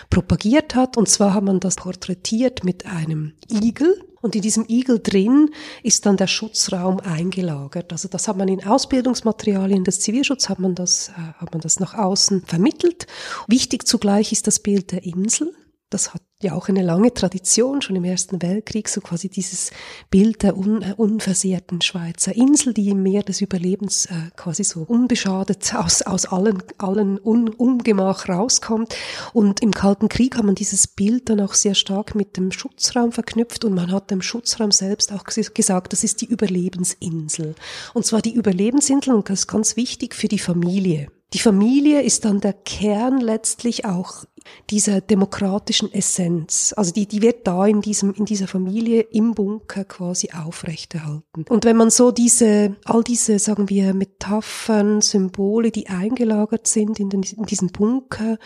propagiert 0.09 0.75
hat. 0.75 0.98
Und 0.98 1.07
zwar 1.07 1.33
hat 1.33 1.45
man 1.45 1.62
das 1.62 1.75
porträtiert 1.75 2.65
mit 2.65 2.88
einem 2.88 3.33
Igel, 3.50 4.03
und 4.22 4.36
in 4.36 4.42
diesem 4.42 4.66
Igel 4.68 5.00
drin 5.00 5.52
ist 5.84 6.06
dann 6.06 6.18
der 6.18 6.28
Schutzraum 6.28 7.00
eingelagert. 7.00 7.92
Also 7.92 8.08
das 8.08 8.28
hat 8.28 8.38
man 8.38 8.48
in 8.48 8.66
Ausbildungsmaterialien 8.66 9.84
des 9.84 10.00
Zivilschutzes, 10.00 10.50
hat 10.50 10.60
man 10.60 10.76
das, 10.76 11.10
äh, 11.10 11.34
hat 11.38 11.52
man 11.52 11.62
das 11.62 11.80
nach 11.80 11.94
außen 11.94 12.44
vermittelt. 12.46 13.08
Wichtig 13.48 13.88
zugleich 13.88 14.32
ist 14.32 14.48
das 14.48 14.60
Bild 14.60 14.92
der 14.92 15.04
Insel. 15.04 15.54
Das 15.91 16.13
hat 16.13 16.22
ja 16.43 16.53
auch 16.53 16.69
eine 16.69 16.84
lange 16.84 17.12
Tradition, 17.12 17.81
schon 17.81 17.96
im 17.96 18.03
Ersten 18.03 18.43
Weltkrieg, 18.43 18.88
so 18.88 19.01
quasi 19.01 19.27
dieses 19.27 19.72
Bild 20.12 20.43
der 20.43 20.55
un, 20.55 20.84
äh, 20.84 20.93
unversehrten 20.96 21.81
Schweizer 21.81 22.36
Insel, 22.36 22.75
die 22.75 22.89
im 22.89 23.01
Meer 23.01 23.24
des 23.24 23.41
Überlebens 23.41 24.05
äh, 24.05 24.29
quasi 24.36 24.63
so 24.63 24.81
unbeschadet 24.81 25.74
aus, 25.74 26.03
aus 26.03 26.27
allen, 26.27 26.62
allen 26.77 27.19
Un, 27.19 27.50
Ungemach 27.50 28.29
rauskommt. 28.29 28.96
Und 29.34 29.63
im 29.63 29.72
Kalten 29.72 30.10
Krieg 30.10 30.38
hat 30.38 30.46
man 30.46 30.53
dieses 30.53 30.86
Bild 30.86 31.27
dann 31.29 31.41
auch 31.41 31.55
sehr 31.55 31.74
stark 31.74 32.13
mit 32.13 32.38
dem 32.38 32.51
Schutzraum 32.51 33.12
verknüpft 33.12 33.65
und 33.65 33.74
man 33.74 33.91
hat 33.91 34.12
dem 34.12 34.22
Schutzraum 34.22 34.72
selbst 34.72 35.12
auch 35.12 35.24
gesagt, 35.24 35.91
das 35.91 36.03
ist 36.03 36.22
die 36.22 36.27
Überlebensinsel. 36.27 37.55
Und 37.96 38.05
zwar 38.05 38.22
die 38.22 38.36
Überlebensinsel, 38.36 39.15
und 39.15 39.27
das 39.27 39.39
ist 39.39 39.48
ganz 39.48 39.75
wichtig 39.75 40.13
für 40.13 40.27
die 40.27 40.39
Familie. 40.39 41.08
Die 41.34 41.39
Familie 41.39 42.01
ist 42.01 42.25
dann 42.25 42.41
der 42.41 42.53
Kern 42.53 43.19
letztlich 43.19 43.86
auch 43.86 44.25
dieser 44.69 45.01
demokratischen 45.01 45.91
Essenz. 45.93 46.74
Also 46.75 46.91
die, 46.91 47.05
die 47.05 47.22
wird 47.22 47.48
da 47.48 47.65
in 47.65 47.81
diesem, 47.81 48.13
in 48.13 48.25
dieser 48.25 48.48
Familie 48.48 49.01
im 49.01 49.34
Bunker 49.34 49.84
quasi 49.84 50.29
aufrechterhalten. 50.31 51.46
Und 51.50 51.65
wenn 51.65 51.77
man 51.77 51.89
so 51.89 52.12
diese, 52.12 52.75
all 52.86 53.03
diese, 53.03 53.39
sagen 53.39 53.69
wir, 53.69 53.93
Metaphern, 53.93 55.01
Symbole, 55.01 55.72
die 55.72 55.88
eingelagert 55.88 56.67
sind 56.67 57.00
in, 57.00 57.10
den, 57.10 57.24
in 57.24 57.46
diesen 57.46 57.69
Bunker, 57.69 58.38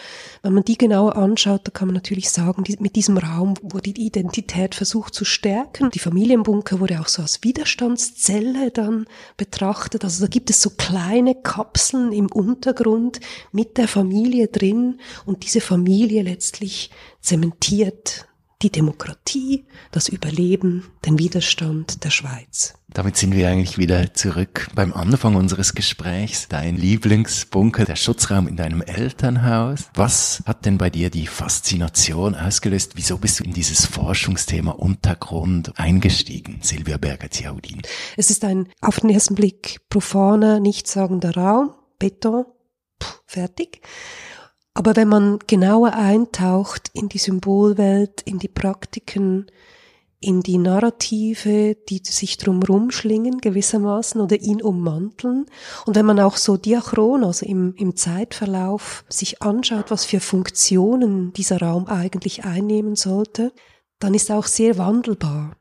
wenn 0.41 0.53
man 0.53 0.63
die 0.63 0.77
genauer 0.77 1.15
anschaut, 1.15 1.61
da 1.65 1.71
kann 1.71 1.87
man 1.87 1.95
natürlich 1.95 2.29
sagen, 2.29 2.63
die, 2.63 2.77
mit 2.79 2.95
diesem 2.95 3.17
Raum 3.17 3.55
wurde 3.61 3.91
die 3.93 4.05
Identität 4.05 4.75
versucht 4.75 5.13
zu 5.13 5.25
stärken. 5.25 5.89
Die 5.91 5.99
Familienbunker 5.99 6.79
wurde 6.79 6.99
auch 6.99 7.07
so 7.07 7.21
als 7.21 7.43
Widerstandszelle 7.43 8.71
dann 8.71 9.05
betrachtet. 9.37 10.03
Also 10.03 10.25
da 10.25 10.29
gibt 10.29 10.49
es 10.49 10.61
so 10.61 10.69
kleine 10.69 11.35
Kapseln 11.35 12.11
im 12.11 12.27
Untergrund 12.27 13.19
mit 13.51 13.77
der 13.77 13.87
Familie 13.87 14.47
drin 14.47 14.99
und 15.25 15.43
diese 15.43 15.61
Familie 15.61 15.82
Familie 15.83 16.21
letztlich 16.21 16.91
zementiert 17.19 18.25
die 18.61 18.71
Demokratie, 18.71 19.65
das 19.91 20.07
Überleben, 20.07 20.85
den 21.05 21.19
Widerstand 21.19 22.05
der 22.05 22.09
Schweiz. 22.09 22.75
Damit 22.87 23.17
sind 23.17 23.35
wir 23.35 23.49
eigentlich 23.49 23.77
wieder 23.77 24.13
zurück 24.13 24.69
beim 24.75 24.93
Anfang 24.93 25.35
unseres 25.35 25.75
Gesprächs. 25.75 26.47
Dein 26.47 26.77
Lieblingsbunker, 26.77 27.83
der 27.83 27.97
Schutzraum 27.97 28.47
in 28.47 28.55
deinem 28.55 28.81
Elternhaus. 28.81 29.89
Was 29.93 30.41
hat 30.45 30.65
denn 30.65 30.77
bei 30.77 30.89
dir 30.89 31.09
die 31.09 31.27
Faszination 31.27 32.33
ausgelöst? 32.33 32.93
Wieso 32.95 33.17
bist 33.17 33.41
du 33.41 33.43
in 33.43 33.51
dieses 33.51 33.85
Forschungsthema 33.85 34.71
Untergrund 34.71 35.77
eingestiegen, 35.77 36.59
Silvia 36.61 36.95
Berger-Ziaudin? 36.95 37.81
Es 38.15 38.29
ist 38.29 38.45
ein 38.45 38.69
auf 38.79 39.01
den 39.01 39.09
ersten 39.09 39.35
Blick 39.35 39.81
profaner, 39.89 40.61
nichtssagender 40.61 41.35
Raum, 41.35 41.73
Beton, 41.99 42.45
pff, 43.03 43.21
fertig. 43.25 43.81
Aber 44.73 44.95
wenn 44.95 45.07
man 45.07 45.39
genauer 45.45 45.93
eintaucht 45.93 46.89
in 46.93 47.09
die 47.09 47.19
Symbolwelt, 47.19 48.21
in 48.23 48.39
die 48.39 48.47
Praktiken, 48.47 49.45
in 50.23 50.41
die 50.41 50.57
Narrative, 50.57 51.75
die 51.89 52.01
sich 52.03 52.37
drumherum 52.37 52.91
schlingen 52.91 53.39
gewissermaßen 53.39 54.21
oder 54.21 54.39
ihn 54.39 54.61
ummanteln. 54.61 55.45
Und 55.85 55.95
wenn 55.95 56.05
man 56.05 56.19
auch 56.19 56.37
so 56.37 56.57
diachron, 56.57 57.23
also 57.23 57.45
im, 57.45 57.75
im 57.75 57.95
Zeitverlauf, 57.95 59.03
sich 59.09 59.41
anschaut, 59.41 59.91
was 59.91 60.05
für 60.05 60.21
Funktionen 60.21 61.33
dieser 61.33 61.59
Raum 61.59 61.87
eigentlich 61.87 62.45
einnehmen 62.45 62.95
sollte, 62.95 63.51
dann 63.99 64.13
ist 64.13 64.29
er 64.29 64.39
auch 64.39 64.47
sehr 64.47 64.77
wandelbar. 64.77 65.57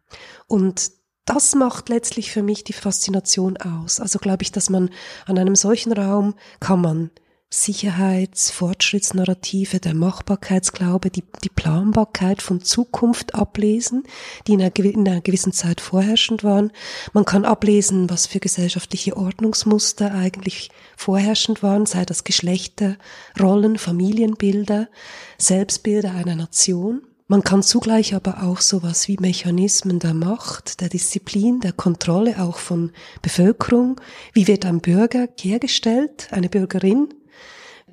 Und 0.46 0.92
das 1.24 1.54
macht 1.54 1.88
letztlich 1.88 2.30
für 2.30 2.42
mich 2.42 2.64
die 2.64 2.72
Faszination 2.72 3.56
aus. 3.56 4.00
Also 4.00 4.18
glaube 4.18 4.42
ich, 4.42 4.52
dass 4.52 4.70
man 4.70 4.90
an 5.26 5.38
einem 5.38 5.54
solchen 5.54 5.92
Raum 5.92 6.34
kann 6.60 6.80
man 6.80 7.10
Sicherheits-, 7.52 8.50
Fortschrittsnarrative, 8.50 9.78
der 9.78 9.92
Machbarkeitsglaube, 9.92 11.10
die, 11.10 11.22
die 11.44 11.50
Planbarkeit 11.50 12.40
von 12.40 12.62
Zukunft 12.62 13.34
ablesen, 13.34 14.04
die 14.46 14.54
in 14.54 14.62
einer, 14.62 14.74
in 14.78 15.06
einer 15.06 15.20
gewissen 15.20 15.52
Zeit 15.52 15.82
vorherrschend 15.82 16.44
waren. 16.44 16.72
Man 17.12 17.26
kann 17.26 17.44
ablesen, 17.44 18.08
was 18.08 18.26
für 18.26 18.40
gesellschaftliche 18.40 19.18
Ordnungsmuster 19.18 20.14
eigentlich 20.14 20.70
vorherrschend 20.96 21.62
waren, 21.62 21.84
sei 21.84 22.06
das 22.06 22.24
Geschlechter, 22.24 22.96
Rollen, 23.38 23.76
Familienbilder, 23.76 24.88
Selbstbilder 25.36 26.12
einer 26.12 26.36
Nation. 26.36 27.02
Man 27.28 27.44
kann 27.44 27.62
zugleich 27.62 28.14
aber 28.14 28.44
auch 28.44 28.62
sowas 28.62 29.08
wie 29.08 29.18
Mechanismen 29.18 29.98
der 29.98 30.14
Macht, 30.14 30.80
der 30.80 30.88
Disziplin, 30.88 31.60
der 31.60 31.72
Kontrolle 31.72 32.42
auch 32.42 32.56
von 32.56 32.92
Bevölkerung. 33.20 34.00
Wie 34.32 34.46
wird 34.46 34.64
ein 34.64 34.80
Bürger 34.80 35.28
hergestellt, 35.38 36.28
eine 36.30 36.48
Bürgerin? 36.48 37.08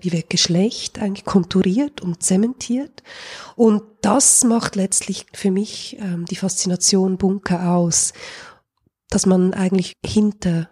Wie 0.01 0.11
wird 0.11 0.29
Geschlecht 0.29 0.99
eigentlich 0.99 1.25
konturiert 1.25 2.01
und 2.01 2.23
zementiert. 2.23 3.03
Und 3.55 3.83
das 4.01 4.43
macht 4.43 4.75
letztlich 4.75 5.25
für 5.33 5.51
mich 5.51 5.97
ähm, 5.99 6.25
die 6.25 6.35
Faszination 6.35 7.17
Bunker 7.17 7.71
aus, 7.71 8.13
dass 9.09 9.25
man 9.25 9.53
eigentlich 9.53 9.93
hinter 10.05 10.69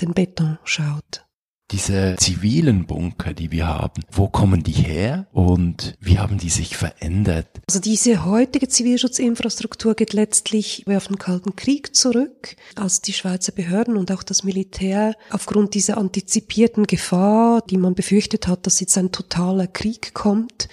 den 0.00 0.12
Beton 0.12 0.58
schaut 0.64 1.23
diese 1.70 2.16
zivilen 2.18 2.86
Bunker, 2.86 3.32
die 3.32 3.50
wir 3.50 3.66
haben, 3.66 4.02
wo 4.12 4.28
kommen 4.28 4.62
die 4.62 4.72
her 4.72 5.26
und 5.32 5.96
wie 5.98 6.18
haben 6.18 6.38
die 6.38 6.50
sich 6.50 6.76
verändert? 6.76 7.48
Also 7.68 7.80
diese 7.80 8.24
heutige 8.24 8.68
Zivilschutzinfrastruktur 8.68 9.94
geht 9.94 10.12
letztlich 10.12 10.84
auf 10.86 11.08
den 11.08 11.18
Kalten 11.18 11.56
Krieg 11.56 11.96
zurück, 11.96 12.56
als 12.76 13.00
die 13.00 13.12
Schweizer 13.14 13.52
Behörden 13.52 13.96
und 13.96 14.12
auch 14.12 14.22
das 14.22 14.44
Militär 14.44 15.14
aufgrund 15.30 15.74
dieser 15.74 15.96
antizipierten 15.96 16.86
Gefahr, 16.86 17.62
die 17.68 17.78
man 17.78 17.94
befürchtet 17.94 18.46
hat, 18.46 18.66
dass 18.66 18.80
jetzt 18.80 18.98
ein 18.98 19.10
totaler 19.10 19.66
Krieg 19.66 20.12
kommt, 20.12 20.68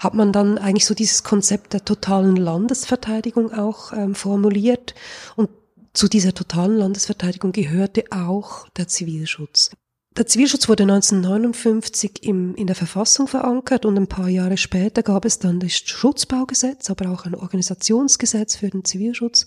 hat 0.00 0.14
man 0.14 0.32
dann 0.32 0.58
eigentlich 0.58 0.86
so 0.86 0.94
dieses 0.94 1.22
Konzept 1.22 1.72
der 1.72 1.84
totalen 1.84 2.36
Landesverteidigung 2.36 3.52
auch 3.52 3.92
ähm, 3.92 4.14
formuliert 4.14 4.94
und 5.36 5.48
zu 5.94 6.08
dieser 6.08 6.34
totalen 6.34 6.76
Landesverteidigung 6.76 7.52
gehörte 7.52 8.04
auch 8.10 8.68
der 8.76 8.86
Zivilschutz. 8.86 9.70
Der 10.16 10.26
Zivilschutz 10.26 10.66
wurde 10.66 10.84
1959 10.84 12.22
im, 12.22 12.54
in 12.54 12.66
der 12.66 12.74
Verfassung 12.74 13.28
verankert 13.28 13.84
und 13.84 13.98
ein 13.98 14.06
paar 14.06 14.30
Jahre 14.30 14.56
später 14.56 15.02
gab 15.02 15.26
es 15.26 15.38
dann 15.38 15.60
das 15.60 15.76
Schutzbaugesetz, 15.76 16.88
aber 16.88 17.10
auch 17.10 17.26
ein 17.26 17.34
Organisationsgesetz 17.34 18.56
für 18.56 18.70
den 18.70 18.82
Zivilschutz, 18.82 19.44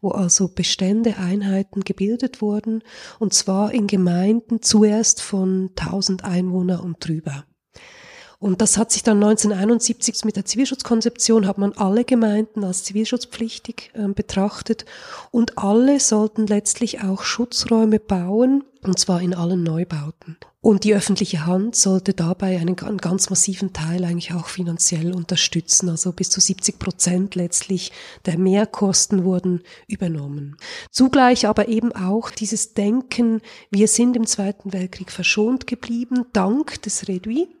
wo 0.00 0.10
also 0.10 0.48
Bestände, 0.48 1.16
Einheiten 1.16 1.82
gebildet 1.82 2.42
wurden 2.42 2.82
und 3.20 3.34
zwar 3.34 3.72
in 3.72 3.86
Gemeinden 3.86 4.62
zuerst 4.62 5.22
von 5.22 5.70
1000 5.78 6.24
Einwohner 6.24 6.82
und 6.82 6.96
drüber. 7.06 7.44
Und 8.40 8.62
das 8.62 8.78
hat 8.78 8.90
sich 8.90 9.02
dann 9.02 9.22
1971 9.22 10.24
mit 10.24 10.34
der 10.34 10.46
Zivilschutzkonzeption 10.46 11.46
hat 11.46 11.58
man 11.58 11.74
alle 11.74 12.04
Gemeinden 12.04 12.64
als 12.64 12.84
zivilschutzpflichtig 12.84 13.90
äh, 13.92 14.08
betrachtet 14.08 14.86
und 15.30 15.58
alle 15.58 16.00
sollten 16.00 16.46
letztlich 16.46 17.02
auch 17.02 17.22
Schutzräume 17.22 18.00
bauen, 18.00 18.64
und 18.82 18.98
zwar 18.98 19.20
in 19.20 19.34
allen 19.34 19.62
Neubauten. 19.62 20.38
Und 20.62 20.84
die 20.84 20.94
öffentliche 20.94 21.44
Hand 21.44 21.76
sollte 21.76 22.14
dabei 22.14 22.58
einen, 22.58 22.78
einen, 22.78 22.96
ganz 22.96 23.28
massiven 23.28 23.74
Teil 23.74 24.04
eigentlich 24.04 24.32
auch 24.32 24.46
finanziell 24.46 25.14
unterstützen. 25.14 25.90
Also 25.90 26.12
bis 26.12 26.30
zu 26.30 26.40
70 26.40 26.78
Prozent 26.78 27.34
letztlich 27.34 27.92
der 28.24 28.38
Mehrkosten 28.38 29.24
wurden 29.24 29.62
übernommen. 29.86 30.56
Zugleich 30.90 31.46
aber 31.46 31.68
eben 31.68 31.92
auch 31.92 32.30
dieses 32.30 32.72
Denken, 32.72 33.42
wir 33.70 33.86
sind 33.86 34.16
im 34.16 34.26
Zweiten 34.26 34.72
Weltkrieg 34.72 35.12
verschont 35.12 35.66
geblieben, 35.66 36.24
dank 36.32 36.80
des 36.80 37.06
Reduit. 37.06 37.59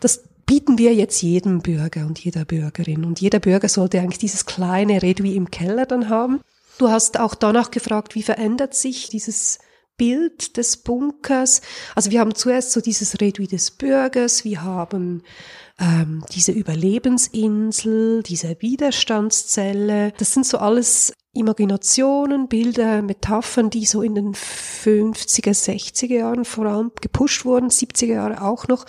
Das 0.00 0.22
bieten 0.46 0.78
wir 0.78 0.94
jetzt 0.94 1.22
jedem 1.22 1.60
Bürger 1.60 2.06
und 2.06 2.18
jeder 2.18 2.44
Bürgerin. 2.44 3.04
Und 3.04 3.20
jeder 3.20 3.38
Bürger 3.38 3.68
sollte 3.68 4.00
eigentlich 4.00 4.18
dieses 4.18 4.46
kleine 4.46 5.02
Redui 5.02 5.36
im 5.36 5.50
Keller 5.50 5.86
dann 5.86 6.08
haben. 6.08 6.40
Du 6.78 6.88
hast 6.88 7.20
auch 7.20 7.34
danach 7.34 7.70
gefragt, 7.70 8.14
wie 8.14 8.22
verändert 8.22 8.74
sich 8.74 9.08
dieses 9.08 9.58
Bild 9.96 10.56
des 10.56 10.78
Bunkers. 10.78 11.60
Also 11.94 12.10
wir 12.10 12.20
haben 12.20 12.34
zuerst 12.34 12.72
so 12.72 12.80
dieses 12.80 13.20
Redui 13.20 13.46
des 13.46 13.70
Bürgers, 13.70 14.44
wir 14.44 14.62
haben 14.62 15.22
ähm, 15.78 16.24
diese 16.32 16.52
Überlebensinsel, 16.52 18.22
diese 18.22 18.56
Widerstandszelle. 18.60 20.12
Das 20.16 20.32
sind 20.32 20.46
so 20.46 20.56
alles 20.56 21.12
Imaginationen, 21.32 22.48
Bilder, 22.48 23.02
Metaphern, 23.02 23.70
die 23.70 23.84
so 23.84 24.02
in 24.02 24.14
den 24.14 24.34
50er, 24.34 25.52
60er 25.52 26.06
Jahren 26.06 26.44
vor 26.44 26.66
allem 26.66 26.92
gepusht 27.00 27.44
wurden, 27.44 27.68
70er 27.68 28.06
Jahre 28.06 28.42
auch 28.42 28.68
noch. 28.68 28.84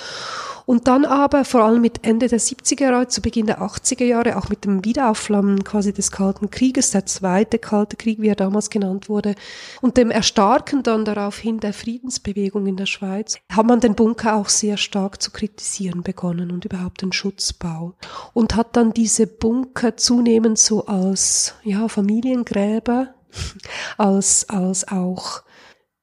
Und 0.71 0.87
dann 0.87 1.03
aber 1.03 1.43
vor 1.43 1.63
allem 1.63 1.81
mit 1.81 2.05
Ende 2.05 2.29
der 2.29 2.39
70er 2.39 2.83
Jahre, 2.83 3.09
zu 3.09 3.21
Beginn 3.21 3.45
der 3.45 3.61
80er 3.61 4.05
Jahre, 4.05 4.37
auch 4.37 4.47
mit 4.47 4.63
dem 4.63 4.85
Wiederaufflammen 4.85 5.65
quasi 5.65 5.91
des 5.91 6.11
Kalten 6.11 6.49
Krieges, 6.49 6.91
der 6.91 7.05
zweite 7.05 7.59
Kalte 7.59 7.97
Krieg, 7.97 8.21
wie 8.21 8.29
er 8.29 8.35
damals 8.35 8.69
genannt 8.69 9.09
wurde, 9.09 9.35
und 9.81 9.97
dem 9.97 10.11
Erstarken 10.11 10.81
dann 10.81 11.03
daraufhin 11.03 11.59
der 11.59 11.73
Friedensbewegung 11.73 12.67
in 12.67 12.77
der 12.77 12.85
Schweiz, 12.85 13.37
hat 13.51 13.65
man 13.65 13.81
den 13.81 13.95
Bunker 13.95 14.37
auch 14.37 14.47
sehr 14.47 14.77
stark 14.77 15.21
zu 15.21 15.31
kritisieren 15.31 16.03
begonnen 16.03 16.51
und 16.51 16.63
überhaupt 16.63 17.01
den 17.01 17.11
Schutzbau. 17.11 17.95
Und 18.31 18.55
hat 18.55 18.77
dann 18.77 18.93
diese 18.93 19.27
Bunker 19.27 19.97
zunehmend 19.97 20.57
so 20.57 20.85
als, 20.85 21.53
ja, 21.65 21.89
Familiengräber, 21.89 23.09
als, 23.97 24.47
als 24.47 24.87
auch 24.87 25.41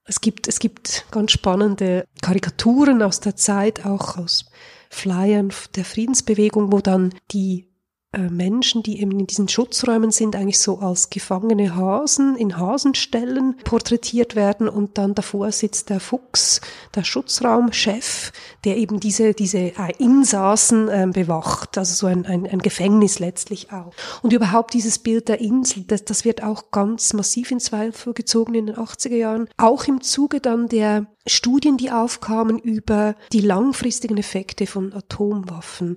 es 0.09 0.21
gibt, 0.21 0.47
es 0.47 0.59
gibt 0.59 1.05
ganz 1.11 1.31
spannende 1.31 2.05
Karikaturen 2.21 3.03
aus 3.03 3.19
der 3.19 3.35
Zeit, 3.35 3.85
auch 3.85 4.17
aus 4.17 4.49
Flyern 4.89 5.53
der 5.75 5.85
Friedensbewegung, 5.85 6.71
wo 6.71 6.79
dann 6.79 7.13
die 7.31 7.68
Menschen, 8.17 8.81
die 8.81 9.01
eben 9.01 9.19
in 9.19 9.27
diesen 9.27 9.47
Schutzräumen 9.47 10.09
sind, 10.09 10.35
eigentlich 10.35 10.57
so 10.57 10.79
als 10.79 11.11
gefangene 11.11 11.75
Hasen 11.75 12.35
in 12.35 12.57
Hasenstellen 12.57 13.57
porträtiert 13.63 14.35
werden. 14.35 14.67
Und 14.67 14.97
dann 14.97 15.13
davor 15.13 15.51
sitzt 15.51 15.91
der 15.91 15.99
Fuchs, 15.99 16.59
der 16.95 17.03
Schutzraumchef, 17.03 18.31
der 18.65 18.77
eben 18.77 18.99
diese, 18.99 19.33
diese 19.33 19.59
äh, 19.59 19.93
Insassen 19.99 20.89
äh, 20.89 21.07
bewacht, 21.13 21.77
also 21.77 21.93
so 21.93 22.07
ein, 22.07 22.25
ein, 22.25 22.47
ein 22.47 22.59
Gefängnis 22.59 23.19
letztlich 23.19 23.71
auch. 23.71 23.93
Und 24.23 24.33
überhaupt 24.33 24.73
dieses 24.73 24.97
Bild 24.97 25.29
der 25.29 25.39
Insel, 25.39 25.83
das, 25.83 26.03
das 26.03 26.25
wird 26.25 26.41
auch 26.41 26.71
ganz 26.71 27.13
massiv 27.13 27.51
in 27.51 27.59
Zweifel 27.59 28.15
gezogen 28.15 28.55
in 28.55 28.65
den 28.65 28.75
80er 28.75 29.15
Jahren, 29.15 29.49
auch 29.57 29.85
im 29.85 30.01
Zuge 30.01 30.41
dann 30.41 30.67
der 30.67 31.05
Studien, 31.29 31.77
die 31.77 31.91
aufkamen 31.91 32.59
über 32.59 33.15
die 33.31 33.41
langfristigen 33.41 34.17
Effekte 34.17 34.67
von 34.67 34.93
Atomwaffen. 34.93 35.95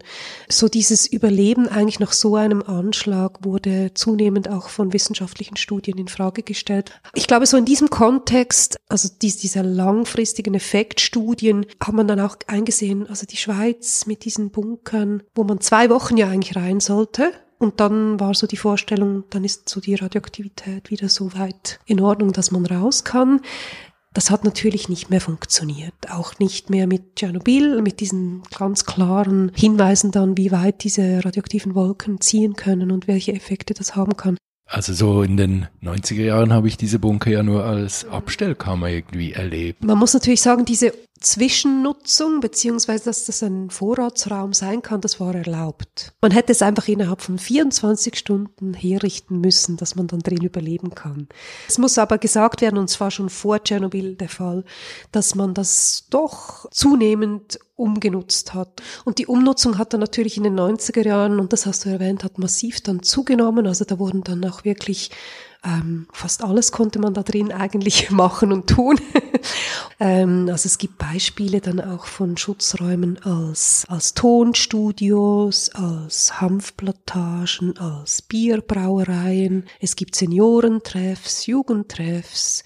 So 0.48 0.68
dieses 0.68 1.06
Überleben 1.06 1.68
eigentlich 1.68 2.00
nach 2.00 2.12
so 2.12 2.36
einem 2.36 2.62
Anschlag 2.62 3.44
wurde 3.44 3.92
zunehmend 3.94 4.48
auch 4.48 4.68
von 4.68 4.92
wissenschaftlichen 4.92 5.56
Studien 5.56 5.98
in 5.98 6.08
Frage 6.08 6.42
gestellt. 6.42 7.00
Ich 7.14 7.26
glaube, 7.26 7.46
so 7.46 7.56
in 7.56 7.64
diesem 7.64 7.90
Kontext, 7.90 8.78
also 8.88 9.08
dies, 9.20 9.36
dieser 9.36 9.62
langfristigen 9.62 10.54
Effektstudien, 10.54 11.66
hat 11.80 11.94
man 11.94 12.08
dann 12.08 12.20
auch 12.20 12.36
eingesehen, 12.46 13.06
also 13.08 13.26
die 13.26 13.36
Schweiz 13.36 14.06
mit 14.06 14.24
diesen 14.24 14.50
Bunkern, 14.50 15.22
wo 15.34 15.44
man 15.44 15.60
zwei 15.60 15.90
Wochen 15.90 16.16
ja 16.16 16.28
eigentlich 16.28 16.56
rein 16.56 16.80
sollte, 16.80 17.32
und 17.62 17.78
dann 17.78 18.18
war 18.18 18.34
so 18.34 18.48
die 18.48 18.56
Vorstellung, 18.56 19.22
dann 19.30 19.44
ist 19.44 19.68
so 19.68 19.80
die 19.80 19.94
Radioaktivität 19.94 20.90
wieder 20.90 21.08
so 21.08 21.32
weit 21.34 21.78
in 21.86 22.00
Ordnung, 22.00 22.32
dass 22.32 22.50
man 22.50 22.66
raus 22.66 23.04
kann. 23.04 23.40
Das 24.14 24.30
hat 24.30 24.44
natürlich 24.44 24.88
nicht 24.88 25.10
mehr 25.10 25.20
funktioniert. 25.20 25.94
Auch 26.10 26.38
nicht 26.38 26.68
mehr 26.68 26.86
mit 26.86 27.16
Tschernobyl, 27.16 27.80
mit 27.80 28.00
diesen 28.00 28.42
ganz 28.56 28.84
klaren 28.84 29.50
Hinweisen 29.54 30.10
dann, 30.10 30.36
wie 30.36 30.52
weit 30.52 30.84
diese 30.84 31.24
radioaktiven 31.24 31.74
Wolken 31.74 32.20
ziehen 32.20 32.54
können 32.54 32.90
und 32.90 33.08
welche 33.08 33.32
Effekte 33.32 33.74
das 33.74 33.96
haben 33.96 34.16
kann. 34.16 34.36
Also 34.66 34.94
so 34.94 35.22
in 35.22 35.36
den 35.36 35.66
90er 35.82 36.22
Jahren 36.22 36.52
habe 36.52 36.68
ich 36.68 36.76
diese 36.78 36.98
Bunker 36.98 37.30
ja 37.30 37.42
nur 37.42 37.64
als 37.64 38.06
Abstellkammer 38.06 38.88
irgendwie 38.88 39.32
erlebt. 39.32 39.84
Man 39.84 39.98
muss 39.98 40.14
natürlich 40.14 40.40
sagen, 40.40 40.64
diese 40.64 40.94
Zwischennutzung, 41.22 42.40
beziehungsweise 42.40 43.04
dass 43.04 43.24
das 43.24 43.42
ein 43.42 43.70
Vorratsraum 43.70 44.52
sein 44.52 44.82
kann, 44.82 45.00
das 45.00 45.20
war 45.20 45.34
erlaubt. 45.34 46.12
Man 46.20 46.32
hätte 46.32 46.52
es 46.52 46.62
einfach 46.62 46.88
innerhalb 46.88 47.22
von 47.22 47.38
24 47.38 48.16
Stunden 48.16 48.74
herrichten 48.74 49.40
müssen, 49.40 49.76
dass 49.76 49.94
man 49.94 50.08
dann 50.08 50.20
drin 50.20 50.42
überleben 50.42 50.94
kann. 50.94 51.28
Es 51.68 51.78
muss 51.78 51.98
aber 51.98 52.18
gesagt 52.18 52.60
werden, 52.60 52.78
und 52.78 52.88
zwar 52.88 53.10
schon 53.10 53.30
vor 53.30 53.62
Tschernobyl 53.62 54.16
der 54.16 54.28
Fall, 54.28 54.64
dass 55.10 55.34
man 55.34 55.54
das 55.54 56.06
doch 56.10 56.70
zunehmend 56.70 57.58
umgenutzt 57.76 58.54
hat. 58.54 58.82
Und 59.04 59.18
die 59.18 59.26
Umnutzung 59.26 59.78
hat 59.78 59.92
dann 59.92 60.00
natürlich 60.00 60.36
in 60.36 60.44
den 60.44 60.58
90er 60.58 61.04
Jahren, 61.04 61.40
und 61.40 61.52
das 61.52 61.66
hast 61.66 61.84
du 61.84 61.88
erwähnt, 61.88 62.24
hat 62.24 62.38
massiv 62.38 62.80
dann 62.80 63.02
zugenommen. 63.02 63.66
Also 63.66 63.84
da 63.84 63.98
wurden 63.98 64.22
dann 64.22 64.44
auch 64.44 64.64
wirklich 64.64 65.10
ähm, 65.64 66.08
fast 66.12 66.42
alles 66.42 66.72
konnte 66.72 66.98
man 66.98 67.14
da 67.14 67.22
drin 67.22 67.52
eigentlich 67.52 68.10
machen 68.10 68.52
und 68.52 68.68
tun. 68.68 68.98
ähm, 70.00 70.48
also 70.50 70.66
es 70.66 70.78
gibt 70.78 70.98
Beispiele 70.98 71.60
dann 71.60 71.80
auch 71.80 72.06
von 72.06 72.36
Schutzräumen 72.36 73.22
als, 73.22 73.86
als 73.88 74.14
Tonstudios, 74.14 75.70
als 75.70 76.40
Hanfplantagen, 76.40 77.78
als 77.78 78.22
Bierbrauereien. 78.22 79.66
Es 79.80 79.94
gibt 79.94 80.16
Seniorentreffs, 80.16 81.46
Jugendtreffs. 81.46 82.64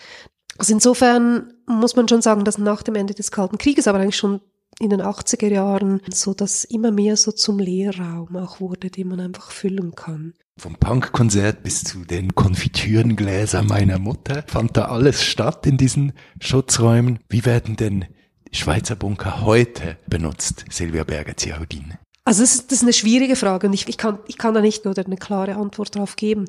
Also 0.59 0.72
insofern 0.72 1.52
muss 1.66 1.96
man 1.96 2.09
schon 2.09 2.22
sagen, 2.22 2.44
dass 2.44 2.56
nach 2.56 2.82
dem 2.82 2.94
Ende 2.94 3.14
des 3.14 3.30
Kalten 3.30 3.59
Krieges, 3.59 3.88
aber 3.88 3.98
eigentlich 3.98 4.16
schon 4.16 4.40
in 4.78 4.90
den 4.90 5.02
80er 5.02 5.48
Jahren 5.48 6.00
so 6.12 6.35
dass 6.35 6.64
immer 6.64 6.90
mehr 6.90 7.16
so 7.16 7.32
zum 7.32 7.59
Lehrraum 7.59 8.37
auch 8.37 8.61
wurde, 8.61 8.90
den 8.90 9.09
man 9.09 9.20
einfach 9.20 9.50
füllen 9.50 9.94
kann. 9.94 10.35
Vom 10.59 10.77
Punkkonzert 10.77 11.62
bis 11.62 11.85
zu 11.85 12.07
den 12.07 12.35
Konfitürengläsern 12.35 13.66
meiner 13.66 13.99
Mutter 13.99 14.42
fand 14.47 14.75
da 14.75 14.87
alles 14.87 15.23
statt 15.23 15.66
in 15.66 15.77
diesen 15.77 16.14
Schutzräumen. 16.40 17.19
Wie 17.29 17.45
werden 17.45 17.77
denn 17.77 18.07
Schweizer 18.53 18.97
Bunker 18.97 19.42
heute 19.42 19.99
benutzt, 20.07 20.64
Silvia 20.71 21.05
Berger-Ziaudin? 21.05 21.99
Also 22.25 22.40
das 22.40 22.55
ist, 22.55 22.73
das 22.73 22.79
ist 22.79 22.85
eine 22.85 22.95
schwierige 22.95 23.37
Frage 23.37 23.66
und 23.66 23.75
ich, 23.75 23.87
ich, 23.87 23.99
kann, 23.99 24.19
ich 24.29 24.38
kann 24.38 24.55
da 24.55 24.62
nicht 24.62 24.87
oder 24.87 25.05
eine 25.05 25.19
klare 25.19 25.57
Antwort 25.57 25.95
darauf 25.95 26.16
geben. 26.16 26.47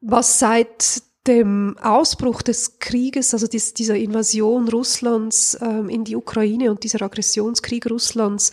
Was 0.00 0.38
seit 0.38 1.02
dem 1.26 1.76
Ausbruch 1.82 2.42
des 2.42 2.78
Krieges, 2.78 3.34
also 3.34 3.48
dies, 3.48 3.74
dieser 3.74 3.96
Invasion 3.96 4.68
Russlands 4.68 5.58
ähm, 5.60 5.88
in 5.88 6.04
die 6.04 6.14
Ukraine 6.14 6.70
und 6.70 6.84
dieser 6.84 7.02
Aggressionskrieg 7.02 7.90
Russlands 7.90 8.52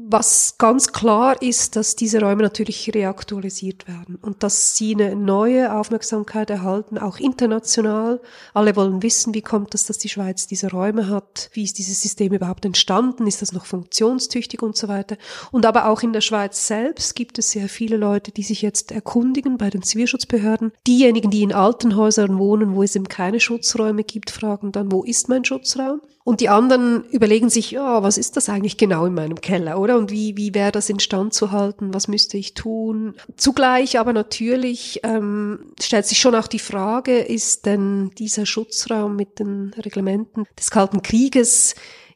was 0.00 0.54
ganz 0.58 0.92
klar 0.92 1.42
ist, 1.42 1.74
dass 1.74 1.96
diese 1.96 2.20
Räume 2.20 2.44
natürlich 2.44 2.94
reaktualisiert 2.94 3.88
werden 3.88 4.14
und 4.14 4.44
dass 4.44 4.76
sie 4.76 4.94
eine 4.94 5.16
neue 5.16 5.74
Aufmerksamkeit 5.74 6.50
erhalten, 6.50 6.98
auch 6.98 7.18
international. 7.18 8.20
Alle 8.54 8.76
wollen 8.76 9.02
wissen, 9.02 9.34
wie 9.34 9.42
kommt 9.42 9.74
es, 9.74 9.86
dass 9.86 9.98
die 9.98 10.08
Schweiz 10.08 10.46
diese 10.46 10.70
Räume 10.70 11.08
hat, 11.08 11.50
wie 11.52 11.64
ist 11.64 11.78
dieses 11.78 12.00
System 12.00 12.32
überhaupt 12.32 12.64
entstanden, 12.64 13.26
ist 13.26 13.42
das 13.42 13.52
noch 13.52 13.66
funktionstüchtig 13.66 14.62
und 14.62 14.76
so 14.76 14.86
weiter. 14.86 15.16
Und 15.50 15.66
aber 15.66 15.88
auch 15.88 16.02
in 16.02 16.12
der 16.12 16.20
Schweiz 16.20 16.68
selbst 16.68 17.16
gibt 17.16 17.36
es 17.40 17.50
sehr 17.50 17.68
viele 17.68 17.96
Leute, 17.96 18.30
die 18.30 18.44
sich 18.44 18.62
jetzt 18.62 18.92
erkundigen 18.92 19.58
bei 19.58 19.68
den 19.68 19.82
Zivilschutzbehörden. 19.82 20.70
Diejenigen, 20.86 21.32
die 21.32 21.42
in 21.42 21.52
alten 21.52 21.96
Häusern 21.96 22.38
wohnen, 22.38 22.76
wo 22.76 22.84
es 22.84 22.94
eben 22.94 23.08
keine 23.08 23.40
Schutzräume 23.40 24.04
gibt, 24.04 24.30
fragen 24.30 24.70
dann, 24.70 24.92
wo 24.92 25.02
ist 25.02 25.28
mein 25.28 25.44
Schutzraum? 25.44 26.00
Und 26.28 26.42
die 26.42 26.50
anderen 26.50 27.04
überlegen 27.04 27.48
sich, 27.48 27.70
ja, 27.70 28.02
was 28.02 28.18
ist 28.18 28.36
das 28.36 28.50
eigentlich 28.50 28.76
genau 28.76 29.06
in 29.06 29.14
meinem 29.14 29.40
Keller, 29.40 29.80
oder? 29.80 29.96
Und 29.96 30.10
wie, 30.10 30.36
wie 30.36 30.52
wäre 30.52 30.72
das 30.72 30.90
instand 30.90 31.32
zu 31.32 31.52
halten? 31.52 31.94
Was 31.94 32.06
müsste 32.06 32.36
ich 32.36 32.52
tun? 32.52 33.14
Zugleich 33.38 33.98
aber 33.98 34.12
natürlich 34.12 35.00
ähm, 35.04 35.72
stellt 35.80 36.04
sich 36.04 36.18
schon 36.18 36.34
auch 36.34 36.46
die 36.46 36.58
Frage, 36.58 37.16
ist 37.16 37.64
denn 37.64 38.10
dieser 38.18 38.44
Schutzraum 38.44 39.16
mit 39.16 39.38
den 39.38 39.72
Reglementen 39.74 40.44
des 40.58 40.70
Kalten 40.70 41.00
Krieges 41.00 41.74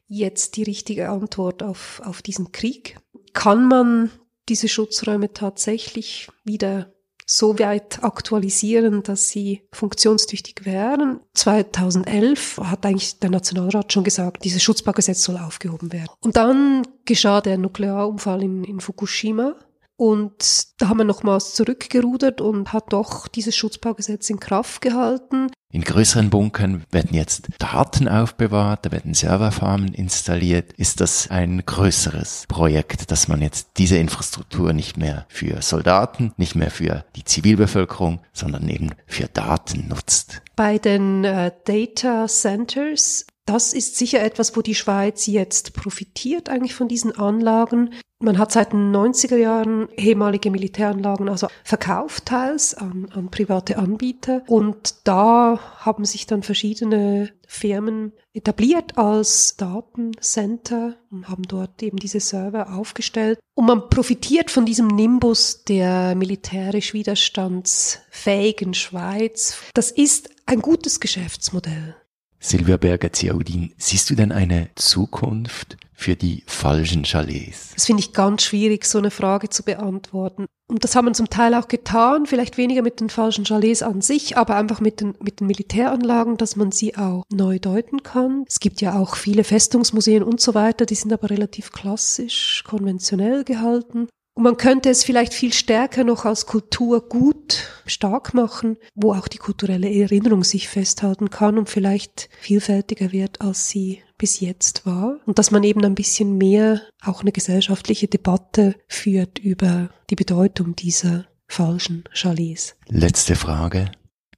jetzt 0.08 0.56
die 0.58 0.64
richtige 0.64 1.08
Antwort 1.08 1.62
auf, 1.62 2.02
auf 2.04 2.20
diesen 2.20 2.52
Krieg? 2.52 2.98
Kann 3.32 3.66
man 3.66 4.10
diese 4.50 4.68
Schutzräume 4.68 5.32
tatsächlich 5.32 6.28
wieder 6.44 6.92
so 7.32 7.58
weit 7.58 8.04
aktualisieren, 8.04 9.02
dass 9.02 9.28
sie 9.28 9.62
funktionstüchtig 9.72 10.64
wären. 10.64 11.20
2011 11.34 12.60
hat 12.62 12.84
eigentlich 12.84 13.18
der 13.20 13.30
Nationalrat 13.30 13.92
schon 13.92 14.04
gesagt, 14.04 14.44
dieses 14.44 14.62
Schutzbaugesetz 14.62 15.22
soll 15.22 15.38
aufgehoben 15.38 15.92
werden. 15.92 16.08
Und 16.20 16.36
dann 16.36 16.86
geschah 17.06 17.40
der 17.40 17.56
Nuklearunfall 17.56 18.42
in, 18.42 18.64
in 18.64 18.80
Fukushima. 18.80 19.56
Und 20.02 20.80
da 20.80 20.88
haben 20.88 20.96
wir 20.96 21.04
nochmals 21.04 21.54
zurückgerudert 21.54 22.40
und 22.40 22.72
hat 22.72 22.92
doch 22.92 23.28
dieses 23.28 23.54
Schutzbaugesetz 23.54 24.30
in 24.30 24.40
Kraft 24.40 24.80
gehalten. 24.80 25.46
In 25.70 25.82
größeren 25.82 26.28
Bunkern 26.28 26.82
werden 26.90 27.14
jetzt 27.14 27.50
Daten 27.58 28.08
aufbewahrt, 28.08 28.84
da 28.84 28.90
werden 28.90 29.14
Serverfarmen 29.14 29.94
installiert. 29.94 30.72
Ist 30.72 31.00
das 31.00 31.30
ein 31.30 31.62
größeres 31.64 32.46
Projekt, 32.48 33.12
dass 33.12 33.28
man 33.28 33.42
jetzt 33.42 33.68
diese 33.76 33.96
Infrastruktur 33.96 34.72
nicht 34.72 34.96
mehr 34.96 35.24
für 35.28 35.62
Soldaten, 35.62 36.32
nicht 36.36 36.56
mehr 36.56 36.72
für 36.72 37.04
die 37.14 37.22
Zivilbevölkerung, 37.22 38.22
sondern 38.32 38.68
eben 38.68 38.90
für 39.06 39.28
Daten 39.28 39.86
nutzt? 39.86 40.42
Bei 40.56 40.78
den 40.78 41.22
äh, 41.22 41.52
Data 41.64 42.26
Centers 42.26 43.24
Das 43.44 43.72
ist 43.72 43.96
sicher 43.96 44.22
etwas, 44.22 44.56
wo 44.56 44.62
die 44.62 44.74
Schweiz 44.74 45.26
jetzt 45.26 45.74
profitiert 45.74 46.48
eigentlich 46.48 46.74
von 46.74 46.88
diesen 46.88 47.16
Anlagen. 47.16 47.90
Man 48.20 48.38
hat 48.38 48.52
seit 48.52 48.72
den 48.72 48.94
90er 48.94 49.36
Jahren 49.36 49.88
ehemalige 49.96 50.52
Militäranlagen 50.52 51.28
also 51.28 51.48
verkauft 51.64 52.26
teils 52.26 52.72
an, 52.72 53.08
an 53.12 53.32
private 53.32 53.78
Anbieter 53.78 54.42
und 54.46 54.94
da 55.02 55.58
haben 55.80 56.04
sich 56.04 56.26
dann 56.26 56.44
verschiedene 56.44 57.32
Firmen 57.48 58.12
etabliert 58.32 58.96
als 58.96 59.56
Datencenter 59.56 60.94
und 61.10 61.28
haben 61.28 61.42
dort 61.42 61.82
eben 61.82 61.96
diese 61.96 62.20
Server 62.20 62.72
aufgestellt. 62.72 63.40
Und 63.54 63.66
man 63.66 63.90
profitiert 63.90 64.52
von 64.52 64.66
diesem 64.66 64.86
Nimbus 64.86 65.64
der 65.64 66.14
militärisch 66.14 66.94
widerstandsfähigen 66.94 68.72
Schweiz. 68.72 69.56
Das 69.74 69.90
ist 69.90 70.30
ein 70.46 70.62
gutes 70.62 71.00
Geschäftsmodell. 71.00 71.96
Silvia 72.42 72.76
Berger-Ziaudin, 72.76 73.72
siehst 73.78 74.10
du 74.10 74.16
denn 74.16 74.32
eine 74.32 74.68
Zukunft 74.74 75.76
für 75.94 76.16
die 76.16 76.42
falschen 76.46 77.04
Chalets? 77.04 77.70
Das 77.76 77.86
finde 77.86 78.00
ich 78.00 78.12
ganz 78.12 78.42
schwierig, 78.42 78.84
so 78.84 78.98
eine 78.98 79.12
Frage 79.12 79.48
zu 79.48 79.62
beantworten. 79.62 80.46
Und 80.68 80.82
das 80.82 80.96
haben 80.96 81.06
wir 81.06 81.12
zum 81.12 81.30
Teil 81.30 81.54
auch 81.54 81.68
getan, 81.68 82.26
vielleicht 82.26 82.58
weniger 82.58 82.82
mit 82.82 82.98
den 82.98 83.10
falschen 83.10 83.44
Chalets 83.44 83.82
an 83.82 84.00
sich, 84.00 84.36
aber 84.36 84.56
einfach 84.56 84.80
mit 84.80 85.00
den, 85.00 85.14
mit 85.20 85.38
den 85.38 85.46
Militäranlagen, 85.46 86.36
dass 86.36 86.56
man 86.56 86.72
sie 86.72 86.96
auch 86.96 87.22
neu 87.32 87.60
deuten 87.60 88.02
kann. 88.02 88.44
Es 88.48 88.58
gibt 88.58 88.80
ja 88.80 88.98
auch 88.98 89.14
viele 89.14 89.44
Festungsmuseen 89.44 90.24
und 90.24 90.40
so 90.40 90.54
weiter, 90.54 90.84
die 90.84 90.96
sind 90.96 91.12
aber 91.12 91.30
relativ 91.30 91.70
klassisch, 91.70 92.64
konventionell 92.66 93.44
gehalten. 93.44 94.08
Und 94.34 94.44
man 94.44 94.56
könnte 94.56 94.88
es 94.88 95.04
vielleicht 95.04 95.34
viel 95.34 95.52
stärker 95.52 96.04
noch 96.04 96.24
als 96.24 96.46
Kulturgut 96.46 97.68
stark 97.86 98.32
machen, 98.32 98.78
wo 98.94 99.12
auch 99.12 99.28
die 99.28 99.38
kulturelle 99.38 99.92
Erinnerung 99.92 100.42
sich 100.42 100.68
festhalten 100.68 101.28
kann 101.28 101.58
und 101.58 101.68
vielleicht 101.68 102.30
vielfältiger 102.40 103.12
wird, 103.12 103.42
als 103.42 103.68
sie 103.68 104.02
bis 104.16 104.40
jetzt 104.40 104.86
war. 104.86 105.18
Und 105.26 105.38
dass 105.38 105.50
man 105.50 105.64
eben 105.64 105.84
ein 105.84 105.94
bisschen 105.94 106.38
mehr 106.38 106.80
auch 107.02 107.20
eine 107.20 107.32
gesellschaftliche 107.32 108.08
Debatte 108.08 108.74
führt 108.88 109.38
über 109.38 109.90
die 110.08 110.16
Bedeutung 110.16 110.76
dieser 110.76 111.26
falschen 111.46 112.04
Chalets. 112.12 112.76
Letzte 112.88 113.36
Frage. 113.36 113.92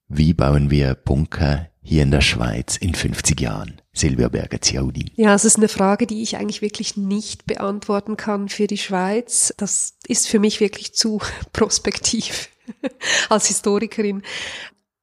Wie 0.08 0.34
bauen 0.34 0.70
wir 0.70 0.94
Bunker 0.94 1.68
hier 1.80 2.02
in 2.02 2.10
der 2.10 2.20
Schweiz 2.20 2.76
in 2.76 2.94
50 2.94 3.40
Jahren? 3.40 3.80
Silvia 3.94 4.28
Berger-Ziaudi. 4.28 5.12
Ja, 5.16 5.34
es 5.34 5.44
ist 5.44 5.56
eine 5.56 5.68
Frage, 5.68 6.06
die 6.06 6.22
ich 6.22 6.36
eigentlich 6.36 6.62
wirklich 6.62 6.96
nicht 6.96 7.46
beantworten 7.46 8.16
kann 8.16 8.48
für 8.48 8.66
die 8.66 8.78
Schweiz. 8.78 9.54
Das 9.56 9.94
ist 10.06 10.28
für 10.28 10.40
mich 10.40 10.60
wirklich 10.60 10.94
zu 10.94 11.20
prospektiv 11.52 12.48
als 13.28 13.46
Historikerin. 13.46 14.22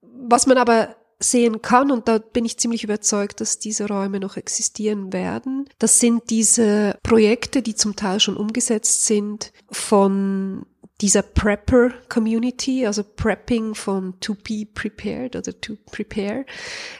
Was 0.02 0.46
man 0.46 0.58
aber 0.58 0.96
sehen 1.24 1.62
kann, 1.62 1.92
und 1.92 2.08
da 2.08 2.18
bin 2.18 2.46
ich 2.46 2.58
ziemlich 2.58 2.84
überzeugt, 2.84 3.42
dass 3.42 3.60
diese 3.60 3.88
Räume 3.88 4.20
noch 4.20 4.38
existieren 4.38 5.14
werden. 5.14 5.70
Das 5.78 6.00
sind 6.00 6.30
diese 6.30 6.98
Projekte, 7.04 7.62
die 7.62 7.76
zum 7.76 7.96
Teil 7.96 8.20
schon 8.20 8.38
umgesetzt 8.38 9.06
sind 9.06 9.54
von 9.70 10.66
dieser 11.02 11.24
Prepper-Community, 11.24 12.86
also 12.86 13.04
Prepping 13.04 13.76
von 13.76 14.20
to 14.20 14.36
be 14.36 14.66
prepared 14.72 15.36
oder 15.36 15.60
to 15.60 15.76
prepare, 15.92 16.46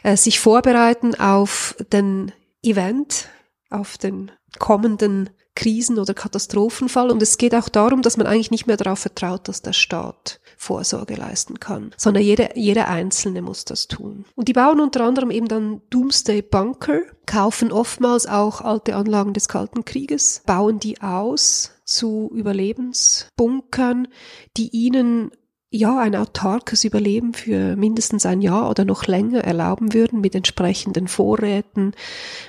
äh, 0.02 0.16
sich 0.16 0.40
vorbereiten 0.40 1.14
auf 1.14 1.76
den 1.92 2.32
Event, 2.62 3.28
auf 3.70 3.98
den 3.98 4.30
kommenden 4.58 5.30
Krisen- 5.54 5.98
oder 5.98 6.14
Katastrophenfall. 6.14 7.10
Und 7.10 7.22
es 7.22 7.36
geht 7.36 7.54
auch 7.54 7.68
darum, 7.68 8.02
dass 8.02 8.16
man 8.16 8.26
eigentlich 8.26 8.50
nicht 8.50 8.66
mehr 8.66 8.76
darauf 8.76 9.00
vertraut, 9.00 9.48
dass 9.48 9.62
der 9.62 9.72
Staat 9.72 10.40
Vorsorge 10.56 11.14
leisten 11.14 11.60
kann, 11.60 11.92
sondern 11.96 12.22
jeder, 12.22 12.56
jeder 12.56 12.88
Einzelne 12.88 13.42
muss 13.42 13.64
das 13.64 13.88
tun. 13.88 14.24
Und 14.34 14.48
die 14.48 14.52
bauen 14.52 14.80
unter 14.80 15.02
anderem 15.02 15.30
eben 15.30 15.48
dann 15.48 15.82
Doomsday 15.90 16.40
Bunker, 16.40 17.00
kaufen 17.26 17.72
oftmals 17.72 18.26
auch 18.26 18.60
alte 18.60 18.94
Anlagen 18.94 19.34
des 19.34 19.48
Kalten 19.48 19.84
Krieges, 19.84 20.42
bauen 20.46 20.78
die 20.78 21.02
aus 21.02 21.72
zu 21.94 22.30
Überlebensbunkern, 22.34 24.08
die 24.56 24.68
ihnen 24.70 25.30
ja, 25.74 25.98
ein 25.98 26.14
autarkes 26.14 26.84
Überleben 26.84 27.32
für 27.32 27.76
mindestens 27.76 28.26
ein 28.26 28.42
Jahr 28.42 28.68
oder 28.68 28.84
noch 28.84 29.06
länger 29.06 29.42
erlauben 29.42 29.94
würden 29.94 30.20
mit 30.20 30.34
entsprechenden 30.34 31.08
Vorräten, 31.08 31.92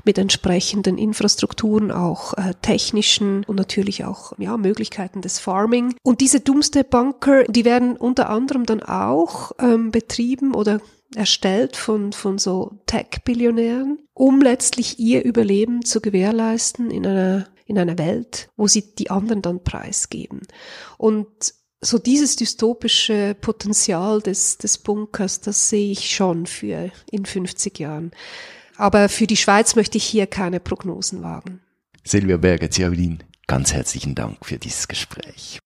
mit 0.03 0.17
entsprechenden 0.17 0.97
Infrastrukturen, 0.97 1.89
auch 1.89 2.33
äh, 2.33 2.53
technischen 2.61 3.45
und 3.45 3.55
natürlich 3.55 4.03
auch 4.03 4.33
ja, 4.39 4.57
Möglichkeiten 4.57 5.21
des 5.21 5.39
Farming. 5.39 5.95
Und 6.03 6.19
diese 6.19 6.41
Doomsday 6.41 6.83
Bunker, 6.83 7.45
die 7.45 7.63
werden 7.63 7.95
unter 7.95 8.29
anderem 8.29 8.65
dann 8.65 8.83
auch 8.83 9.53
ähm, 9.57 9.91
betrieben 9.91 10.53
oder 10.53 10.81
erstellt 11.15 11.77
von, 11.77 12.11
von 12.11 12.37
so 12.37 12.71
Tech-Billionären, 12.87 13.99
um 14.13 14.41
letztlich 14.41 14.99
ihr 14.99 15.23
Überleben 15.23 15.85
zu 15.85 16.01
gewährleisten 16.01 16.91
in 16.91 17.05
einer, 17.05 17.47
in 17.65 17.77
einer 17.77 17.97
Welt, 17.97 18.49
wo 18.55 18.67
sie 18.67 18.95
die 18.95 19.09
anderen 19.09 19.41
dann 19.41 19.63
preisgeben. 19.63 20.41
Und 20.97 21.53
so 21.81 21.97
dieses 21.97 22.35
dystopische 22.35 23.35
Potenzial 23.39 24.21
des, 24.21 24.57
des 24.57 24.77
Bunkers, 24.77 25.41
das 25.41 25.69
sehe 25.69 25.91
ich 25.91 26.15
schon 26.15 26.45
für 26.45 26.91
in 27.11 27.25
50 27.25 27.77
Jahren. 27.79 28.11
Aber 28.77 29.09
für 29.09 29.27
die 29.27 29.37
Schweiz 29.37 29.75
möchte 29.75 29.97
ich 29.97 30.05
hier 30.05 30.27
keine 30.27 30.59
Prognosen 30.59 31.21
wagen. 31.21 31.61
Silvia 32.03 32.37
Berger-Ziaulin, 32.37 33.23
ganz 33.47 33.73
herzlichen 33.73 34.15
Dank 34.15 34.45
für 34.45 34.57
dieses 34.57 34.87
Gespräch. 34.87 35.59